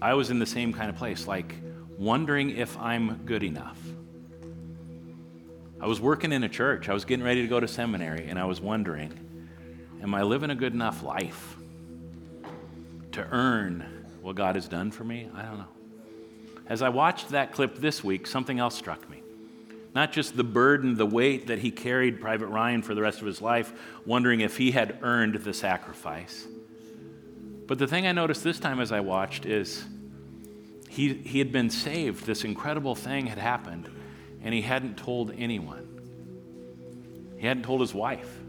I 0.00 0.14
was 0.14 0.30
in 0.30 0.38
the 0.38 0.46
same 0.46 0.72
kind 0.72 0.88
of 0.88 0.96
place, 0.96 1.26
like 1.26 1.54
wondering 1.98 2.56
if 2.56 2.78
I'm 2.78 3.16
good 3.26 3.42
enough. 3.42 3.78
I 5.80 5.86
was 5.86 6.00
working 6.00 6.32
in 6.32 6.44
a 6.44 6.48
church. 6.48 6.88
I 6.88 6.94
was 6.94 7.04
getting 7.04 7.24
ready 7.24 7.42
to 7.42 7.48
go 7.48 7.60
to 7.60 7.68
seminary, 7.68 8.28
and 8.28 8.38
I 8.38 8.44
was 8.44 8.60
wondering, 8.60 9.12
am 10.02 10.14
I 10.14 10.22
living 10.22 10.50
a 10.50 10.54
good 10.54 10.72
enough 10.74 11.02
life 11.02 11.56
to 13.12 13.26
earn 13.30 13.84
what 14.22 14.36
God 14.36 14.54
has 14.54 14.68
done 14.68 14.90
for 14.90 15.04
me? 15.04 15.28
I 15.34 15.42
don't 15.42 15.58
know. 15.58 15.68
As 16.66 16.82
I 16.82 16.88
watched 16.88 17.30
that 17.30 17.52
clip 17.52 17.76
this 17.76 18.04
week, 18.04 18.26
something 18.26 18.58
else 18.58 18.76
struck 18.76 19.08
me. 19.10 19.22
Not 19.94 20.12
just 20.12 20.36
the 20.36 20.44
burden, 20.44 20.94
the 20.94 21.06
weight 21.06 21.48
that 21.48 21.58
he 21.58 21.70
carried 21.70 22.20
Private 22.20 22.46
Ryan 22.46 22.82
for 22.82 22.94
the 22.94 23.02
rest 23.02 23.20
of 23.20 23.26
his 23.26 23.42
life, 23.42 23.72
wondering 24.06 24.40
if 24.40 24.56
he 24.56 24.70
had 24.70 24.98
earned 25.02 25.34
the 25.36 25.52
sacrifice. 25.52 26.46
But 27.66 27.78
the 27.78 27.86
thing 27.86 28.06
I 28.06 28.12
noticed 28.12 28.44
this 28.44 28.60
time 28.60 28.80
as 28.80 28.92
I 28.92 29.00
watched 29.00 29.46
is 29.46 29.84
he, 30.88 31.14
he 31.14 31.38
had 31.38 31.52
been 31.52 31.70
saved. 31.70 32.26
This 32.26 32.44
incredible 32.44 32.94
thing 32.94 33.26
had 33.26 33.38
happened 33.38 33.88
and 34.42 34.54
he 34.54 34.62
hadn't 34.62 34.96
told 34.96 35.32
anyone. 35.36 35.86
He 37.38 37.46
hadn't 37.46 37.62
told 37.62 37.80
his 37.80 37.94
wife. 37.94 38.39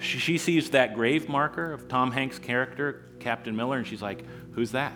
She, 0.00 0.38
sees 0.38 0.70
that 0.70 0.94
grave 0.94 1.28
marker 1.28 1.72
of 1.72 1.88
Tom 1.88 2.12
Hanks' 2.12 2.38
character, 2.38 3.02
Captain 3.18 3.56
Miller, 3.56 3.78
and 3.78 3.86
she's 3.86 4.02
like, 4.02 4.24
Who's 4.52 4.72
that? 4.72 4.92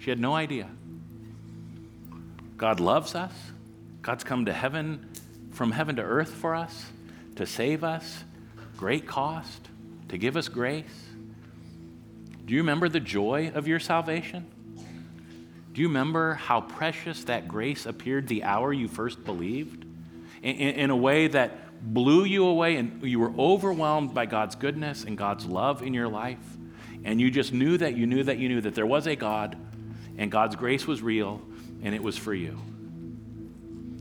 She 0.00 0.10
had 0.10 0.18
no 0.18 0.34
idea. 0.34 0.68
God 2.56 2.80
loves 2.80 3.14
us. 3.14 3.32
God's 4.02 4.24
come 4.24 4.46
to 4.46 4.52
heaven, 4.52 5.10
from 5.52 5.72
heaven 5.72 5.96
to 5.96 6.02
earth 6.02 6.30
for 6.30 6.54
us, 6.54 6.86
to 7.36 7.46
save 7.46 7.84
us, 7.84 8.24
great 8.76 9.06
cost, 9.06 9.68
to 10.08 10.16
give 10.16 10.36
us 10.36 10.48
grace. 10.48 10.84
Do 12.44 12.54
you 12.54 12.60
remember 12.60 12.88
the 12.88 13.00
joy 13.00 13.52
of 13.54 13.68
your 13.68 13.78
salvation? 13.78 14.46
Do 15.74 15.82
you 15.82 15.88
remember 15.88 16.34
how 16.34 16.62
precious 16.62 17.24
that 17.24 17.46
grace 17.46 17.86
appeared 17.86 18.26
the 18.26 18.44
hour 18.44 18.72
you 18.72 18.88
first 18.88 19.24
believed? 19.24 19.84
In, 20.42 20.56
in, 20.56 20.74
in, 20.76 20.90
a 20.90 20.96
way 20.96 21.26
that 21.28 21.67
blew 21.80 22.24
you 22.24 22.46
away, 22.46 22.76
and 22.76 23.02
you 23.02 23.18
were 23.18 23.32
overwhelmed 23.38 24.14
by 24.14 24.26
God's 24.26 24.54
goodness 24.54 25.04
and 25.04 25.16
God's 25.16 25.46
love 25.46 25.82
in 25.82 25.94
your 25.94 26.08
life. 26.08 26.38
And 27.04 27.20
you 27.20 27.30
just 27.30 27.52
knew 27.52 27.78
that 27.78 27.96
you 27.96 28.06
knew 28.06 28.24
that 28.24 28.38
you 28.38 28.48
knew 28.48 28.60
that 28.60 28.74
there 28.74 28.86
was 28.86 29.06
a 29.06 29.16
God, 29.16 29.56
and 30.16 30.30
God's 30.30 30.56
grace 30.56 30.86
was 30.86 31.02
real, 31.02 31.40
and 31.82 31.94
it 31.94 32.02
was 32.02 32.16
for 32.16 32.34
you. 32.34 32.58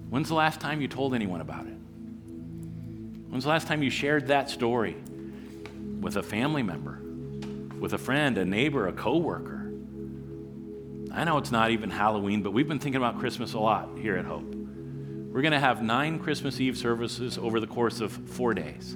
When's 0.09 0.29
the 0.29 0.35
last 0.35 0.59
time 0.59 0.81
you 0.81 0.87
told 0.87 1.13
anyone 1.13 1.41
about 1.41 1.67
it? 1.67 1.75
When's 3.29 3.43
the 3.43 3.49
last 3.49 3.67
time 3.67 3.83
you 3.83 3.89
shared 3.89 4.27
that 4.27 4.49
story 4.49 4.95
with 5.99 6.15
a 6.15 6.23
family 6.23 6.63
member, 6.63 6.99
with 7.79 7.93
a 7.93 7.97
friend, 7.97 8.37
a 8.37 8.45
neighbor, 8.45 8.87
a 8.87 8.93
coworker? 8.93 9.71
I 11.11 11.23
know 11.23 11.37
it's 11.37 11.51
not 11.51 11.71
even 11.71 11.89
Halloween, 11.89 12.41
but 12.41 12.51
we've 12.51 12.67
been 12.67 12.79
thinking 12.79 13.01
about 13.01 13.19
Christmas 13.19 13.53
a 13.53 13.59
lot 13.59 13.97
here 13.97 14.17
at 14.17 14.25
Hope. 14.25 14.56
We're 15.37 15.43
going 15.43 15.51
to 15.51 15.59
have 15.59 15.83
nine 15.83 16.17
Christmas 16.17 16.59
Eve 16.59 16.75
services 16.75 17.37
over 17.37 17.59
the 17.59 17.67
course 17.67 18.01
of 18.01 18.11
four 18.11 18.55
days. 18.55 18.93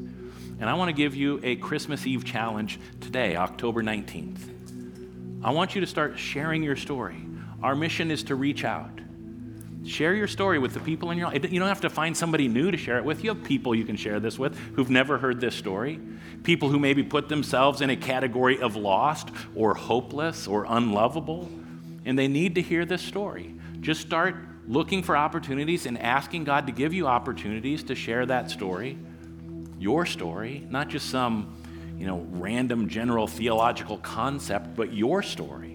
And 0.60 0.64
I 0.64 0.74
want 0.74 0.90
to 0.90 0.94
give 0.94 1.16
you 1.16 1.40
a 1.44 1.56
Christmas 1.58 2.08
Eve 2.08 2.26
challenge 2.26 2.80
today, 3.00 3.36
October 3.36 3.84
19th. 3.84 5.44
I 5.44 5.52
want 5.52 5.76
you 5.76 5.82
to 5.82 5.86
start 5.86 6.18
sharing 6.18 6.64
your 6.64 6.76
story. 6.76 7.24
Our 7.62 7.76
mission 7.76 8.10
is 8.10 8.24
to 8.24 8.34
reach 8.34 8.64
out. 8.64 8.90
Share 9.86 10.16
your 10.16 10.28
story 10.28 10.58
with 10.58 10.74
the 10.74 10.80
people 10.80 11.12
in 11.12 11.20
your 11.20 11.28
life. 11.28 11.44
You 11.52 11.60
don't 11.60 11.68
have 11.68 11.82
to 11.82 11.92
find 11.92 12.18
somebody 12.18 12.48
new 12.48 12.72
to 12.72 12.78
share 12.78 12.98
it 12.98 13.06
with. 13.06 13.24
You 13.24 13.36
have 13.36 13.44
people 13.44 13.76
you 13.76 13.86
can 13.86 13.96
share 13.96 14.20
this 14.20 14.40
with 14.40 14.58
who've 14.76 14.90
never 14.90 15.20
heard 15.20 15.40
this 15.40 15.54
story. 15.54 16.00
People 16.42 16.70
who 16.70 16.80
maybe 16.80 17.04
put 17.04 17.30
themselves 17.30 17.82
in 17.82 17.92
a 17.92 17.96
category 17.96 18.60
of 18.60 18.76
lost 18.76 19.30
or 19.56 19.76
hopeless 19.76 20.48
or 20.48 20.66
unlovable 20.68 21.52
and 22.04 22.18
they 22.18 22.28
need 22.28 22.56
to 22.56 22.64
hear 22.64 22.84
this 22.84 23.04
story. 23.04 23.54
Just 23.80 24.02
start 24.02 24.36
looking 24.72 25.04
for 25.04 25.18
opportunities 25.18 25.86
and 25.86 26.00
asking 26.00 26.46
God 26.46 26.66
to 26.68 26.72
give 26.72 26.94
you 26.94 27.06
opportunities 27.06 27.84
to 27.84 27.94
share 27.94 28.26
that 28.26 28.50
story, 28.50 28.98
your 29.78 30.06
story, 30.06 30.66
not 30.70 30.88
just 30.88 31.10
some, 31.10 31.54
you 31.98 32.08
know, 32.08 32.26
random 32.32 32.88
general 32.88 33.28
theological 33.28 33.98
concept, 33.98 34.74
but 34.78 34.94
your 34.94 35.22
story. 35.22 35.74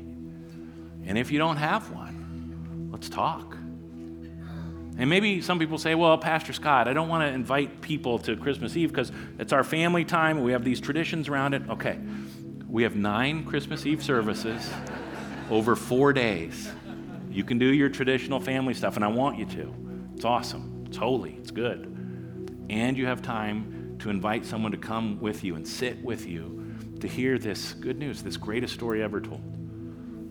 And 1.04 1.18
if 1.18 1.30
you 1.30 1.38
don't 1.38 1.58
have 1.58 1.90
one, 1.90 2.88
let's 2.90 3.10
talk. 3.10 3.54
And 4.98 5.10
maybe 5.10 5.42
some 5.42 5.58
people 5.58 5.76
say, 5.76 5.94
well, 5.94 6.16
Pastor 6.16 6.54
Scott, 6.54 6.88
I 6.88 6.94
don't 6.94 7.08
want 7.10 7.28
to 7.28 7.34
invite 7.34 7.82
people 7.82 8.18
to 8.20 8.34
Christmas 8.34 8.78
Eve 8.78 8.88
because 8.88 9.12
it's 9.38 9.52
our 9.52 9.62
family 9.62 10.06
time. 10.06 10.42
We 10.42 10.52
have 10.52 10.64
these 10.64 10.80
traditions 10.80 11.28
around 11.28 11.52
it. 11.52 11.68
Okay. 11.68 11.98
We 12.66 12.82
have 12.84 12.96
nine 12.96 13.44
Christmas 13.44 13.84
Eve 13.84 14.02
services 14.02 14.70
over 15.50 15.76
four 15.76 16.14
days. 16.14 16.70
You 17.36 17.44
can 17.44 17.58
do 17.58 17.66
your 17.66 17.90
traditional 17.90 18.40
family 18.40 18.72
stuff, 18.72 18.96
and 18.96 19.04
I 19.04 19.08
want 19.08 19.38
you 19.38 19.44
to. 19.44 19.74
It's 20.14 20.24
awesome, 20.24 20.84
it's 20.86 20.96
holy, 20.96 21.34
it's 21.34 21.50
good. 21.50 21.94
And 22.70 22.96
you 22.96 23.04
have 23.04 23.20
time 23.20 23.98
to 23.98 24.08
invite 24.08 24.46
someone 24.46 24.72
to 24.72 24.78
come 24.78 25.20
with 25.20 25.44
you 25.44 25.54
and 25.54 25.68
sit 25.68 26.02
with 26.02 26.26
you 26.26 26.74
to 26.98 27.06
hear 27.06 27.36
this 27.36 27.74
good 27.74 27.98
news, 27.98 28.22
this 28.22 28.38
greatest 28.38 28.72
story 28.72 29.02
ever 29.02 29.20
told. 29.20 29.42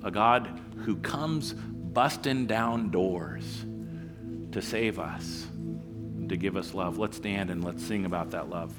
A 0.04 0.10
God 0.10 0.60
who 0.78 0.96
comes 0.96 1.54
busting 1.54 2.48
down 2.48 2.90
doors 2.90 3.64
to 4.52 4.60
save 4.60 4.98
us, 4.98 5.46
to 6.28 6.36
give 6.36 6.58
us 6.58 6.74
love. 6.74 6.98
Let's 6.98 7.18
stand 7.18 7.52
and 7.52 7.64
let's 7.64 7.86
sing 7.86 8.06
about 8.06 8.32
that 8.32 8.50
love. 8.50 8.74